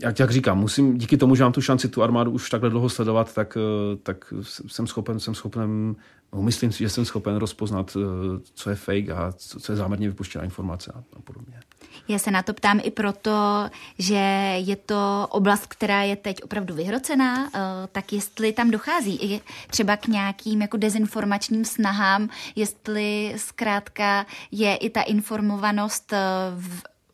jak, 0.03 0.19
jak 0.19 0.31
říkám, 0.31 0.59
musím, 0.59 0.99
díky 0.99 1.17
tomu, 1.17 1.35
že 1.35 1.43
mám 1.43 1.53
tu 1.53 1.61
šanci 1.61 1.89
tu 1.89 2.03
armádu 2.03 2.31
už 2.31 2.51
takhle 2.51 2.71
dlouho 2.71 2.89
sledovat, 2.89 3.35
tak, 3.35 3.59
eh, 3.61 3.97
tak 3.97 4.35
jsem 4.67 4.87
schopen, 4.87 5.21
jsem 5.21 5.35
schopen 5.35 5.97
myslím 6.43 6.73
si, 6.73 6.79
že 6.79 6.89
jsem 6.89 7.05
schopen 7.05 7.37
rozpoznat, 7.37 7.97
eh, 7.97 8.41
co 8.55 8.71
je 8.71 8.77
fake 8.77 9.11
a 9.11 9.33
co 9.33 9.73
je 9.73 9.77
záměrně 9.77 10.09
vypuštěná 10.09 10.45
informace 10.45 10.93
a 11.17 11.21
podobně. 11.21 11.61
Já 12.09 12.19
se 12.19 12.31
na 12.31 12.43
to 12.43 12.55
ptám 12.55 12.81
i 12.83 12.91
proto, 12.91 13.71
že 13.99 14.15
je 14.57 14.77
to 14.77 15.27
oblast, 15.31 15.67
která 15.67 16.03
je 16.03 16.17
teď 16.17 16.43
opravdu 16.43 16.75
vyhrocená, 16.75 17.47
eh, 17.47 17.61
tak 17.93 18.13
jestli 18.13 18.53
tam 18.53 18.71
dochází 18.71 19.17
i 19.17 19.41
třeba 19.71 19.97
k 19.97 20.07
nějakým 20.07 20.63
jako 20.63 20.77
dezinformačním 20.77 21.65
snahám, 21.65 22.29
jestli 22.57 23.35
zkrátka 23.37 24.27
je 24.51 24.77
i 24.77 24.91
ta 24.91 25.03
informovanost 25.03 26.13
eh, 26.13 26.19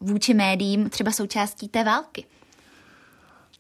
vůči 0.01 0.35
médiím 0.35 0.91
třeba 0.91 1.11
součástí 1.11 1.69
té 1.69 1.85
války. 1.85 2.25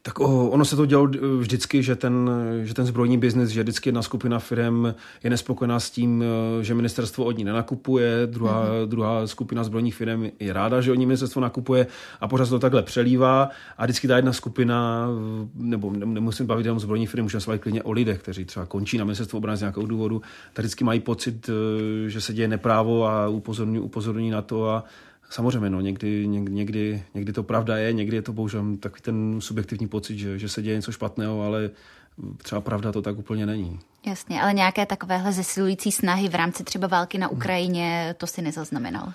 Tak 0.02 0.20
ono 0.20 0.64
se 0.64 0.76
to 0.76 0.86
dělo 0.86 1.10
vždycky, 1.38 1.82
že 1.82 1.96
ten, 1.96 2.30
že 2.62 2.74
ten 2.74 2.86
zbrojní 2.86 3.18
biznis, 3.18 3.50
že 3.50 3.62
vždycky 3.62 3.88
jedna 3.88 4.02
skupina 4.02 4.38
firm 4.38 4.86
je 5.24 5.30
nespokojená 5.30 5.80
s 5.80 5.90
tím, 5.90 6.24
eh, 6.60 6.64
že 6.64 6.74
ministerstvo 6.74 7.24
od 7.24 7.38
ní 7.38 7.44
nenakupuje, 7.44 8.26
druhá, 8.26 8.64
mm-hmm. 8.64 8.88
druhá 8.88 9.26
skupina 9.26 9.64
zbrojních 9.64 9.94
firm 9.94 10.24
je 10.40 10.52
ráda, 10.52 10.80
že 10.80 10.92
od 10.92 10.94
ní 10.94 11.06
ministerstvo 11.06 11.40
nakupuje 11.40 11.86
a 12.20 12.28
pořád 12.28 12.44
se 12.44 12.50
to 12.50 12.58
takhle 12.58 12.82
přelívá 12.82 13.48
a 13.78 13.84
vždycky 13.84 14.08
ta 14.08 14.16
jedna 14.16 14.32
skupina, 14.32 15.08
nebo 15.54 15.92
nemusím 15.92 16.46
bavit 16.46 16.66
jenom 16.66 16.80
zbrojní 16.80 17.06
firmy, 17.06 17.22
můžeme 17.22 17.40
se 17.40 17.50
bavit 17.50 17.62
klidně 17.62 17.82
o 17.82 17.92
lidech, 17.92 18.18
kteří 18.18 18.44
třeba 18.44 18.66
končí 18.66 18.98
na 18.98 19.04
ministerstvo 19.04 19.36
obrany 19.36 19.56
z 19.56 19.60
nějakého 19.60 19.86
důvodu, 19.86 20.22
tak 20.52 20.64
vždycky 20.64 20.84
mají 20.84 21.00
pocit, 21.00 21.50
eh, 21.50 22.08
že 22.10 22.20
se 22.20 22.32
děje 22.32 22.48
neprávo 22.48 23.06
a 23.06 23.28
upozorní, 23.28 23.78
upozorní 23.78 24.30
na 24.30 24.42
to 24.42 24.68
a 24.68 24.84
Samozřejmě, 25.30 25.70
no, 25.70 25.80
někdy, 25.80 26.26
někdy, 26.28 27.02
někdy, 27.14 27.32
to 27.32 27.42
pravda 27.42 27.76
je, 27.76 27.92
někdy 27.92 28.16
je 28.16 28.22
to 28.22 28.32
bohužel 28.32 28.76
takový 28.80 29.02
ten 29.02 29.40
subjektivní 29.40 29.88
pocit, 29.88 30.18
že, 30.18 30.38
že 30.38 30.48
se 30.48 30.62
děje 30.62 30.76
něco 30.76 30.92
špatného, 30.92 31.42
ale 31.42 31.70
třeba 32.36 32.60
pravda 32.60 32.92
to 32.92 33.02
tak 33.02 33.18
úplně 33.18 33.46
není. 33.46 33.78
Jasně, 34.06 34.42
ale 34.42 34.52
nějaké 34.52 34.86
takovéhle 34.86 35.32
zesilující 35.32 35.92
snahy 35.92 36.28
v 36.28 36.34
rámci 36.34 36.64
třeba 36.64 36.86
války 36.88 37.18
na 37.18 37.28
Ukrajině, 37.28 38.14
to 38.18 38.26
si 38.26 38.42
nezaznamenal? 38.42 39.12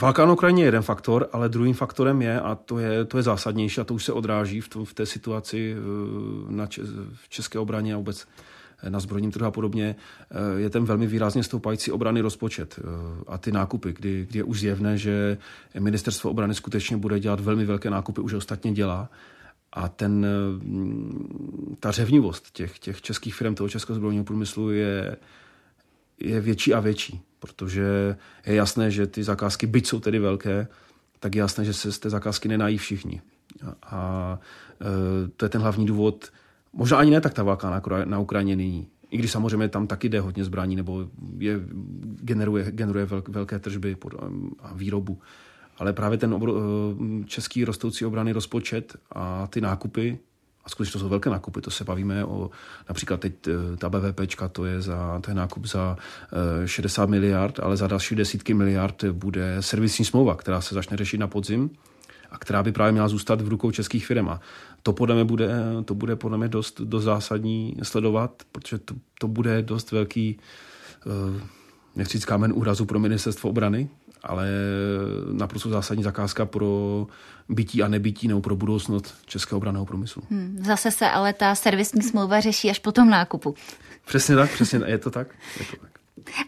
Válka 0.00 0.26
na 0.26 0.32
Ukrajině 0.32 0.62
je 0.62 0.66
jeden 0.66 0.82
faktor, 0.82 1.28
ale 1.32 1.48
druhým 1.48 1.74
faktorem 1.74 2.22
je, 2.22 2.40
a 2.40 2.54
to 2.54 2.78
je, 2.78 3.04
to 3.04 3.16
je 3.16 3.22
zásadnější, 3.22 3.80
a 3.80 3.84
to 3.84 3.94
už 3.94 4.04
se 4.04 4.12
odráží 4.12 4.60
v, 4.60 4.68
to, 4.68 4.84
v 4.84 4.94
té 4.94 5.06
situaci 5.06 5.76
eh, 5.76 6.52
na, 6.52 6.66
v 7.14 7.28
české 7.28 7.58
obraně 7.58 7.94
a 7.94 7.96
vůbec 7.96 8.26
na 8.88 9.00
zbrojním 9.00 9.30
trhu 9.30 9.46
a 9.46 9.50
podobně, 9.50 9.96
eh, 10.30 10.60
je 10.60 10.70
ten 10.70 10.84
velmi 10.84 11.06
výrazně 11.06 11.42
stoupající 11.42 11.92
obrany 11.92 12.20
rozpočet 12.20 12.78
eh, 12.78 12.82
a 13.26 13.38
ty 13.38 13.52
nákupy, 13.52 13.92
kdy, 13.92 14.26
kdy 14.30 14.38
je 14.38 14.44
už 14.44 14.60
zjevné, 14.60 14.98
že 14.98 15.38
ministerstvo 15.78 16.30
obrany 16.30 16.54
skutečně 16.54 16.96
bude 16.96 17.20
dělat 17.20 17.40
velmi 17.40 17.64
velké 17.64 17.90
nákupy, 17.90 18.20
už 18.20 18.32
ostatně 18.32 18.72
dělá. 18.72 19.10
A 19.72 19.88
ten, 19.88 20.26
eh, 20.26 21.76
ta 21.80 21.90
řevnivost 21.90 22.50
těch, 22.50 22.78
těch 22.78 23.02
českých 23.02 23.34
firm, 23.34 23.54
toho 23.54 23.68
českého 23.68 23.96
zbrojního 23.96 24.24
průmyslu 24.24 24.70
je, 24.70 25.16
je 26.20 26.40
větší 26.40 26.74
a 26.74 26.80
větší, 26.80 27.20
protože 27.38 28.16
je 28.46 28.54
jasné, 28.54 28.90
že 28.90 29.06
ty 29.06 29.24
zakázky, 29.24 29.66
byť 29.66 29.86
jsou 29.86 30.00
tedy 30.00 30.18
velké, 30.18 30.68
tak 31.20 31.34
je 31.34 31.38
jasné, 31.38 31.64
že 31.64 31.72
se 31.72 31.92
z 31.92 31.98
té 31.98 32.10
zakázky 32.10 32.48
nenají 32.48 32.78
všichni. 32.78 33.22
A, 33.62 33.74
a 33.82 34.38
to 35.36 35.44
je 35.44 35.48
ten 35.48 35.60
hlavní 35.60 35.86
důvod, 35.86 36.30
Možná 36.74 36.98
ani 36.98 37.10
ne 37.10 37.20
tak 37.20 37.34
ta 37.34 37.42
válka 37.42 37.70
na, 37.70 37.82
na 38.04 38.18
Ukrajině 38.18 38.56
nyní. 38.56 38.88
I 39.10 39.18
když 39.18 39.30
samozřejmě 39.30 39.68
tam 39.68 39.86
taky 39.86 40.08
jde 40.08 40.20
hodně 40.20 40.44
zbraní, 40.44 40.76
nebo 40.76 41.06
je, 41.38 41.60
generuje, 42.20 42.70
generuje 42.70 43.06
velk, 43.06 43.28
velké 43.28 43.58
tržby 43.58 43.96
a 44.58 44.74
výrobu. 44.74 45.18
Ale 45.78 45.92
právě 45.92 46.18
ten 46.18 46.34
obro, 46.34 46.54
eh, 46.56 47.24
český 47.24 47.64
rostoucí 47.64 48.04
obrany 48.04 48.32
rozpočet 48.32 48.96
a 49.12 49.46
ty 49.46 49.60
nákupy, 49.60 50.18
a 50.64 50.68
skutečně 50.68 50.92
to 50.92 50.98
jsou 50.98 51.08
velké 51.08 51.30
nákupy, 51.30 51.60
to 51.60 51.70
se 51.70 51.84
bavíme 51.84 52.24
o 52.24 52.50
například 52.88 53.20
teď 53.20 53.34
eh, 53.48 53.76
ta 53.76 53.88
BVPčka, 53.88 54.48
to 54.48 54.64
je, 54.64 54.80
za, 54.80 55.20
je 55.28 55.34
nákup 55.34 55.66
za 55.66 55.96
60 56.64 57.02
eh, 57.02 57.06
miliard, 57.06 57.60
ale 57.60 57.76
za 57.76 57.86
další 57.86 58.14
desítky 58.14 58.54
miliard 58.54 59.04
bude 59.04 59.56
servisní 59.60 60.04
smlouva, 60.04 60.34
která 60.34 60.60
se 60.60 60.74
začne 60.74 60.96
řešit 60.96 61.18
na 61.18 61.26
podzim 61.26 61.70
a 62.30 62.38
která 62.38 62.62
by 62.62 62.72
právě 62.72 62.92
měla 62.92 63.08
zůstat 63.08 63.40
v 63.40 63.48
rukou 63.48 63.70
českých 63.70 64.06
firm. 64.06 64.28
A 64.28 64.40
to 64.86 64.92
podle 64.92 65.14
mě 65.14 65.24
bude, 65.24 65.48
to 65.84 65.94
bude 65.94 66.16
podle 66.16 66.38
mě 66.38 66.48
dost, 66.48 66.80
dost 66.80 67.04
zásadní 67.04 67.76
sledovat, 67.82 68.42
protože 68.52 68.78
to, 68.78 68.94
to 69.18 69.28
bude 69.28 69.62
dost 69.62 69.92
velký, 69.92 70.38
nechci 71.96 72.18
říct 72.18 72.24
kámen 72.24 72.52
úrazu 72.52 72.84
pro 72.84 72.98
ministerstvo 72.98 73.50
obrany, 73.50 73.88
ale 74.22 74.48
naprosto 75.32 75.68
zásadní 75.68 76.04
zakázka 76.04 76.46
pro 76.46 77.06
bytí 77.48 77.82
a 77.82 77.88
nebytí 77.88 78.28
nebo 78.28 78.40
pro 78.40 78.56
budoucnost 78.56 79.14
českého 79.26 79.56
obraného 79.56 79.86
průmyslu. 79.86 80.22
Hmm, 80.30 80.62
zase 80.66 80.90
se 80.90 81.10
ale 81.10 81.32
ta 81.32 81.54
servisní 81.54 82.02
smlouva 82.02 82.40
řeší 82.40 82.70
až 82.70 82.78
po 82.78 82.92
tom 82.92 83.10
nákupu. 83.10 83.54
Přesně 84.06 84.36
tak, 84.36 84.52
přesně 84.52 84.80
je 84.86 84.98
to 84.98 85.10
tak. 85.10 85.28
Je 85.60 85.66
to 85.66 85.76
tak. 85.76 85.93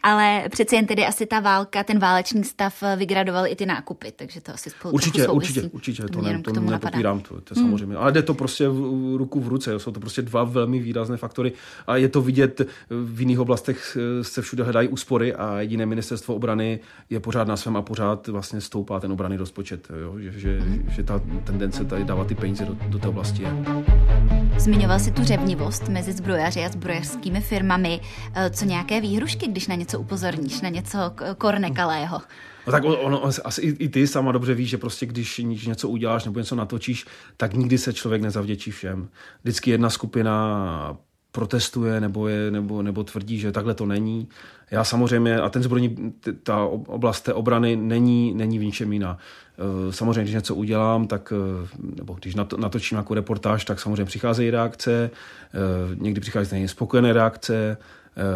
Ale 0.03 0.45
přeci 0.51 0.77
jen 0.77 0.87
tedy 0.87 1.07
asi 1.07 1.27
ta 1.27 1.41
válka, 1.41 1.85
ten 1.85 1.99
válečný 1.99 2.45
stav 2.45 2.83
vygradoval 2.97 3.47
i 3.47 3.57
ty 3.57 3.67
nákupy, 3.67 4.13
takže 4.17 4.41
to 4.41 4.55
asi 4.55 4.71
spolu 4.71 4.95
Určitě, 4.95 5.29
určitě, 5.29 5.63
určitě, 5.63 6.03
to, 6.03 6.23
ne, 6.23 6.43
to 6.43 6.61
nepopírám, 6.61 7.21
to, 7.21 7.41
to 7.41 7.55
hmm. 7.55 7.65
samozřejmě. 7.65 7.97
Ale 7.97 8.13
jde 8.13 8.23
to 8.23 8.35
prostě 8.35 8.69
v, 8.69 9.17
ruku 9.17 9.41
v 9.41 9.49
ruce, 9.49 9.73
jo. 9.73 9.79
jsou 9.79 9.91
to 9.91 10.01
prostě 10.01 10.23
dva 10.23 10.45
velmi 10.45 10.79
výrazné 10.79 11.17
faktory 11.17 11.53
a 11.87 11.97
je 11.97 12.09
to 12.09 12.23
vidět 12.23 12.61
v 12.91 13.21
jiných 13.21 13.41
oblastech 13.41 13.99
se 14.23 14.43
všude 14.43 14.65
hledají 14.65 14.89
úspory 14.89 15.35
a 15.35 15.61
jediné 15.61 15.87
ministerstvo 15.87 16.35
obrany 16.35 16.81
je 17.11 17.21
pořád 17.21 17.49
na 17.49 17.57
svém 17.57 17.77
a 17.77 17.83
pořád 17.83 18.29
vlastně 18.29 18.61
stoupá 18.61 19.01
ten 19.01 19.13
obrany 19.13 19.37
rozpočet, 19.37 19.89
jo. 20.01 20.19
Že, 20.19 20.33
že, 20.41 20.61
hmm. 20.61 20.87
že 20.91 21.03
ta 21.03 21.21
tendence 21.45 21.85
tady 21.85 22.05
dávat 22.05 22.27
ty 22.27 22.35
peníze 22.35 22.65
do, 22.65 22.77
do 22.89 22.99
té 22.99 23.09
oblasti 23.09 23.43
je. 23.43 23.53
Zmiňoval 24.59 24.99
si 24.99 25.11
tu 25.11 25.25
řevnivost 25.25 25.89
mezi 25.89 26.13
zbrojaři 26.13 26.61
a 26.65 26.69
zbrojařskými 26.69 27.41
firmami. 27.41 28.01
Eh, 28.35 28.51
co 28.51 28.65
nějaké 28.65 29.01
výhrušky, 29.01 29.47
když 29.47 29.67
na 29.67 29.75
něco 29.75 30.01
upozorníš, 30.01 30.61
na 30.61 30.69
něco 30.69 30.99
kornekalého? 31.39 32.21
No 32.67 32.73
tak 32.73 32.85
ono, 32.85 33.25
asi 33.45 33.61
i, 33.61 33.69
i 33.69 33.89
ty 33.89 34.07
sama 34.07 34.33
dobře 34.33 34.55
víš, 34.55 34.71
že 34.71 34.79
prostě 34.79 35.07
když 35.07 35.39
něco 35.39 35.89
uděláš 35.89 36.25
nebo 36.25 36.39
něco 36.39 36.55
natočíš, 36.55 37.07
tak 37.37 37.55
nikdy 37.55 37.79
se 37.79 37.93
člověk 37.93 38.23
nezavděčí 38.23 38.71
všem. 38.71 39.09
Vždycky 39.43 39.71
jedna 39.71 39.91
skupina 39.91 40.97
protestuje 41.37 42.01
nebo, 42.01 42.29
je, 42.29 42.51
nebo, 42.51 42.83
nebo 42.83 43.05
tvrdí, 43.05 43.39
že 43.39 43.53
takhle 43.53 43.75
to 43.75 43.87
není. 43.87 44.29
Já 44.71 44.85
samozřejmě, 44.85 45.41
a 45.41 45.49
ten 45.49 45.63
zbrojní, 45.63 46.15
ta 46.43 46.65
oblast 46.65 47.21
té 47.21 47.33
obrany 47.33 47.77
není, 47.77 48.35
není 48.35 48.59
v 48.59 48.65
ničem 48.65 48.93
jiná. 48.93 49.19
Eh, 49.19 49.93
samozřejmě, 49.93 50.23
když 50.23 50.35
něco 50.35 50.55
udělám, 50.55 51.07
tak, 51.07 51.33
eh, 51.33 51.69
nebo 51.97 52.15
když 52.15 52.35
natočím 52.57 52.99
jako 52.99 53.15
reportáž, 53.15 53.65
tak 53.65 53.81
samozřejmě 53.81 54.05
přicházejí 54.05 54.51
reakce, 54.51 55.11
eh, 55.11 55.95
někdy 55.95 56.21
přicházejí 56.21 56.69
spokojené 56.69 57.13
reakce, 57.13 57.77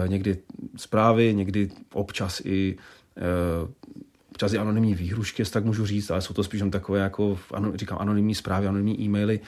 někdy 0.07 0.39
zprávy, 0.77 1.35
někdy 1.35 1.71
občas 1.93 2.43
i 2.45 2.77
občas 4.31 4.53
i 4.53 4.59
anonymní 4.59 4.95
výhrušky, 4.95 5.45
tak 5.45 5.65
můžu 5.65 5.87
říct, 5.87 6.11
ale 6.11 6.21
jsou 6.21 6.35
to 6.35 6.45
spíš 6.45 6.63
takové, 6.71 7.01
jako, 7.01 7.39
říkám, 7.75 7.99
anonymní 8.01 8.35
zprávy, 8.35 8.67
anonymní 8.67 9.01
e-maily 9.01 9.41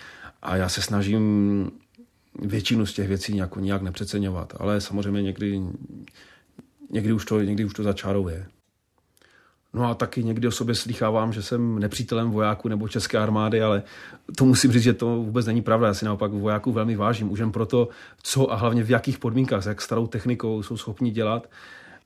a 0.43 0.57
já 0.57 0.69
se 0.69 0.83
snažím 0.83 1.23
většinu 2.39 2.87
z 2.87 2.93
těch 2.93 3.09
věcí 3.09 3.35
nějak, 3.35 3.57
nějak 3.57 3.83
nepřeceňovat, 3.83 4.55
ale 4.59 4.81
samozřejmě 4.81 5.23
někdy, 5.23 5.61
někdy, 6.91 7.13
už 7.13 7.25
to, 7.25 7.41
někdy 7.41 7.65
už 7.65 7.75
to 7.75 7.83
za 7.83 7.93
čárou 7.93 8.29
je. 8.29 8.47
No 9.75 9.85
a 9.85 9.95
taky 9.95 10.25
někdy 10.25 10.49
o 10.49 10.51
sobě 10.51 10.75
slychávám, 10.75 11.33
že 11.33 11.43
jsem 11.43 11.79
nepřítelem 11.79 12.31
vojáků 12.31 12.69
nebo 12.69 12.89
české 12.89 13.19
armády, 13.19 13.63
ale 13.63 13.83
to 14.37 14.45
musím 14.45 14.73
říct, 14.73 14.83
že 14.83 14.93
to 14.93 15.07
vůbec 15.07 15.47
není 15.47 15.63
pravda. 15.63 15.87
Já 15.87 15.95
si 15.95 16.05
naopak 16.05 16.33
vojáků 16.33 16.73
velmi 16.73 16.97
vážím. 16.97 17.33
Už 17.33 17.39
jen 17.39 17.53
proto, 17.53 17.89
co 18.23 18.53
a 18.53 18.57
hlavně 18.57 18.85
v 18.85 18.91
jakých 18.91 19.19
podmínkách, 19.19 19.63
s 19.63 19.67
jak 19.67 19.81
starou 19.81 20.07
technikou 20.07 20.63
jsou 20.63 20.77
schopni 20.77 21.11
dělat. 21.11 21.51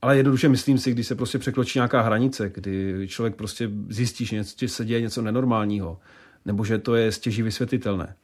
Ale 0.02 0.16
jednoduše 0.16 0.48
myslím 0.48 0.78
si, 0.78 0.92
když 0.92 1.06
se 1.06 1.14
prostě 1.14 1.38
překročí 1.38 1.78
nějaká 1.78 2.00
hranice, 2.00 2.50
kdy 2.54 3.06
člověk 3.08 3.34
prostě 3.34 3.70
zjistí, 3.88 4.24
že 4.26 4.44
se 4.68 4.84
děje 4.84 5.00
něco 5.00 5.22
nenormálního, 5.22 5.98
nebo 6.44 6.64
že 6.64 6.78
to 6.78 6.94
je 6.94 7.12
stěží 7.12 7.42
vysvětlitelné, 7.42 8.14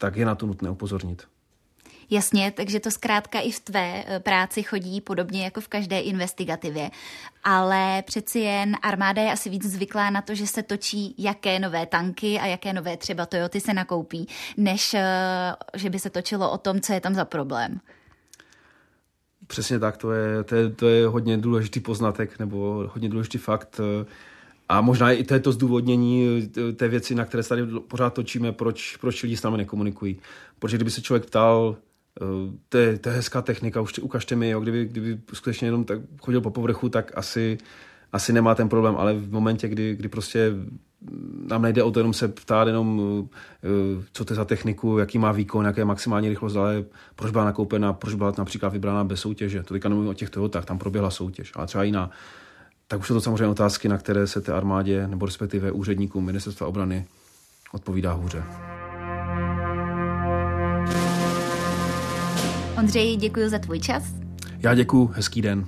tak 0.00 0.16
je 0.16 0.24
na 0.24 0.34
to 0.34 0.46
nutné 0.46 0.70
upozornit. 0.70 1.26
Jasně, 2.10 2.52
takže 2.56 2.80
to 2.80 2.90
zkrátka 2.90 3.40
i 3.40 3.50
v 3.50 3.60
tvé 3.60 4.04
eh, 4.06 4.20
práci 4.20 4.62
chodí 4.62 5.00
podobně 5.00 5.44
jako 5.44 5.60
v 5.60 5.68
každé 5.68 6.00
investigativě. 6.00 6.90
Ale 7.44 8.02
přeci 8.06 8.38
jen 8.38 8.76
armáda 8.82 9.22
je 9.22 9.32
asi 9.32 9.50
víc 9.50 9.64
zvyklá 9.64 10.10
na 10.10 10.22
to, 10.22 10.34
že 10.34 10.46
se 10.46 10.62
točí, 10.62 11.14
jaké 11.18 11.58
nové 11.58 11.86
tanky 11.86 12.38
a 12.38 12.46
jaké 12.46 12.72
nové 12.72 12.96
třeba 12.96 13.26
Toyoty 13.26 13.60
se 13.60 13.74
nakoupí, 13.74 14.28
než 14.56 14.94
eh, 14.94 15.02
že 15.74 15.90
by 15.90 15.98
se 15.98 16.10
točilo 16.10 16.52
o 16.52 16.58
tom, 16.58 16.80
co 16.80 16.92
je 16.92 17.00
tam 17.00 17.14
za 17.14 17.24
problém. 17.24 17.80
Přesně 19.46 19.78
tak, 19.78 19.96
to 19.96 20.12
je, 20.12 20.44
to 20.44 20.54
je, 20.54 20.70
to 20.70 20.88
je 20.88 21.06
hodně 21.06 21.38
důležitý 21.38 21.80
poznatek 21.80 22.38
nebo 22.38 22.88
hodně 22.92 23.08
důležitý 23.08 23.38
fakt. 23.38 23.80
Eh, 24.70 24.74
a 24.74 24.80
možná 24.80 25.12
i 25.12 25.24
to 25.24 25.34
je 25.34 25.40
to 25.40 25.52
zdůvodnění 25.52 26.50
té 26.76 26.88
věci, 26.88 27.14
na 27.14 27.24
které 27.24 27.42
se 27.42 27.48
tady 27.48 27.62
pořád 27.88 28.14
točíme, 28.14 28.52
proč, 28.52 28.96
proč 28.96 29.22
lidi 29.22 29.36
s 29.36 29.42
námi 29.42 29.56
nekomunikují. 29.56 30.16
Protože 30.58 30.76
kdyby 30.76 30.90
se 30.90 31.02
člověk 31.02 31.26
ptal, 31.26 31.76
to 32.68 32.78
je, 32.78 32.98
to 32.98 33.08
je 33.08 33.14
hezká 33.14 33.42
technika, 33.42 33.80
už 33.80 33.98
ukažte 33.98 34.36
mi, 34.36 34.50
jo, 34.50 34.60
kdyby, 34.60 34.84
kdyby 34.84 35.18
skutečně 35.32 35.68
jenom 35.68 35.84
tak 35.84 35.98
chodil 36.20 36.40
po 36.40 36.50
povrchu, 36.50 36.88
tak 36.88 37.12
asi, 37.14 37.58
asi 38.12 38.32
nemá 38.32 38.54
ten 38.54 38.68
problém, 38.68 38.96
ale 38.96 39.14
v 39.14 39.32
momentě, 39.32 39.68
kdy, 39.68 39.96
kdy 39.96 40.08
prostě 40.08 40.52
nám 41.46 41.62
nejde 41.62 41.82
o 41.82 41.90
to 41.90 42.00
jenom 42.00 42.12
se 42.12 42.28
ptát 42.28 42.66
jenom, 42.66 43.02
eh, 43.64 44.04
co 44.12 44.24
to 44.24 44.32
je 44.32 44.36
za 44.36 44.44
techniku, 44.44 44.98
jaký 44.98 45.18
má 45.18 45.32
výkon, 45.32 45.64
jaké 45.64 45.80
je 45.80 45.84
maximální 45.84 46.28
rychlost, 46.28 46.56
ale 46.56 46.84
proč 47.16 47.32
byla 47.32 47.44
nakoupena, 47.44 47.92
proč 47.92 48.14
byla 48.14 48.32
například 48.38 48.68
vybrána 48.68 49.04
bez 49.04 49.20
soutěže. 49.20 49.62
To 49.62 49.74
teďka 49.74 49.88
nemluvím 49.88 50.10
o 50.10 50.14
těch 50.14 50.30
Toyotách, 50.30 50.64
tam 50.64 50.78
proběhla 50.78 51.10
soutěž, 51.10 51.52
ale 51.54 51.66
třeba 51.66 51.84
jiná. 51.84 52.10
Tak 52.90 53.00
už 53.00 53.06
jsou 53.06 53.14
to 53.14 53.20
samozřejmě 53.20 53.46
otázky, 53.46 53.88
na 53.88 53.98
které 53.98 54.26
se 54.26 54.40
té 54.40 54.52
armádě 54.52 55.06
nebo 55.06 55.26
respektive 55.26 55.72
úředníkům 55.72 56.24
ministerstva 56.24 56.66
obrany 56.66 57.06
odpovídá 57.72 58.12
hůře. 58.12 58.42
Ondřej, 62.78 63.16
děkuji 63.16 63.48
za 63.48 63.58
tvůj 63.58 63.80
čas. 63.80 64.02
Já 64.58 64.74
děkuji, 64.74 65.10
hezký 65.14 65.42
den. 65.42 65.66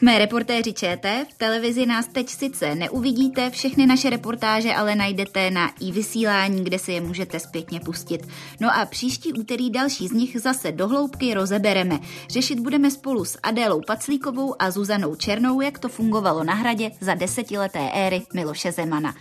Jsme 0.00 0.18
reportéři 0.18 0.72
ČT, 0.72 1.26
v 1.30 1.38
televizi 1.38 1.86
nás 1.86 2.06
teď 2.06 2.28
sice 2.28 2.74
neuvidíte, 2.74 3.50
všechny 3.50 3.86
naše 3.86 4.10
reportáže 4.10 4.74
ale 4.74 4.94
najdete 4.94 5.50
na 5.50 5.72
i 5.80 5.92
vysílání, 5.92 6.64
kde 6.64 6.78
si 6.78 6.92
je 6.92 7.00
můžete 7.00 7.40
zpětně 7.40 7.80
pustit. 7.80 8.28
No 8.60 8.76
a 8.76 8.86
příští 8.86 9.32
úterý 9.32 9.70
další 9.70 10.08
z 10.08 10.12
nich 10.12 10.40
zase 10.40 10.72
dohloubky 10.72 11.34
rozebereme. 11.34 11.98
Řešit 12.28 12.60
budeme 12.60 12.90
spolu 12.90 13.24
s 13.24 13.38
Adélou 13.42 13.80
Paclíkovou 13.86 14.54
a 14.58 14.70
Zuzanou 14.70 15.14
Černou, 15.14 15.60
jak 15.60 15.78
to 15.78 15.88
fungovalo 15.88 16.44
na 16.44 16.54
hradě 16.54 16.90
za 17.00 17.14
desetileté 17.14 17.90
éry 17.94 18.22
Miloše 18.34 18.72
Zemana. 18.72 19.14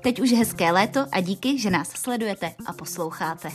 Teď 0.00 0.20
už 0.20 0.32
hezké 0.32 0.72
léto 0.72 1.06
a 1.12 1.20
díky, 1.20 1.58
že 1.58 1.70
nás 1.70 1.88
sledujete 1.88 2.54
a 2.66 2.72
posloucháte. 2.72 3.48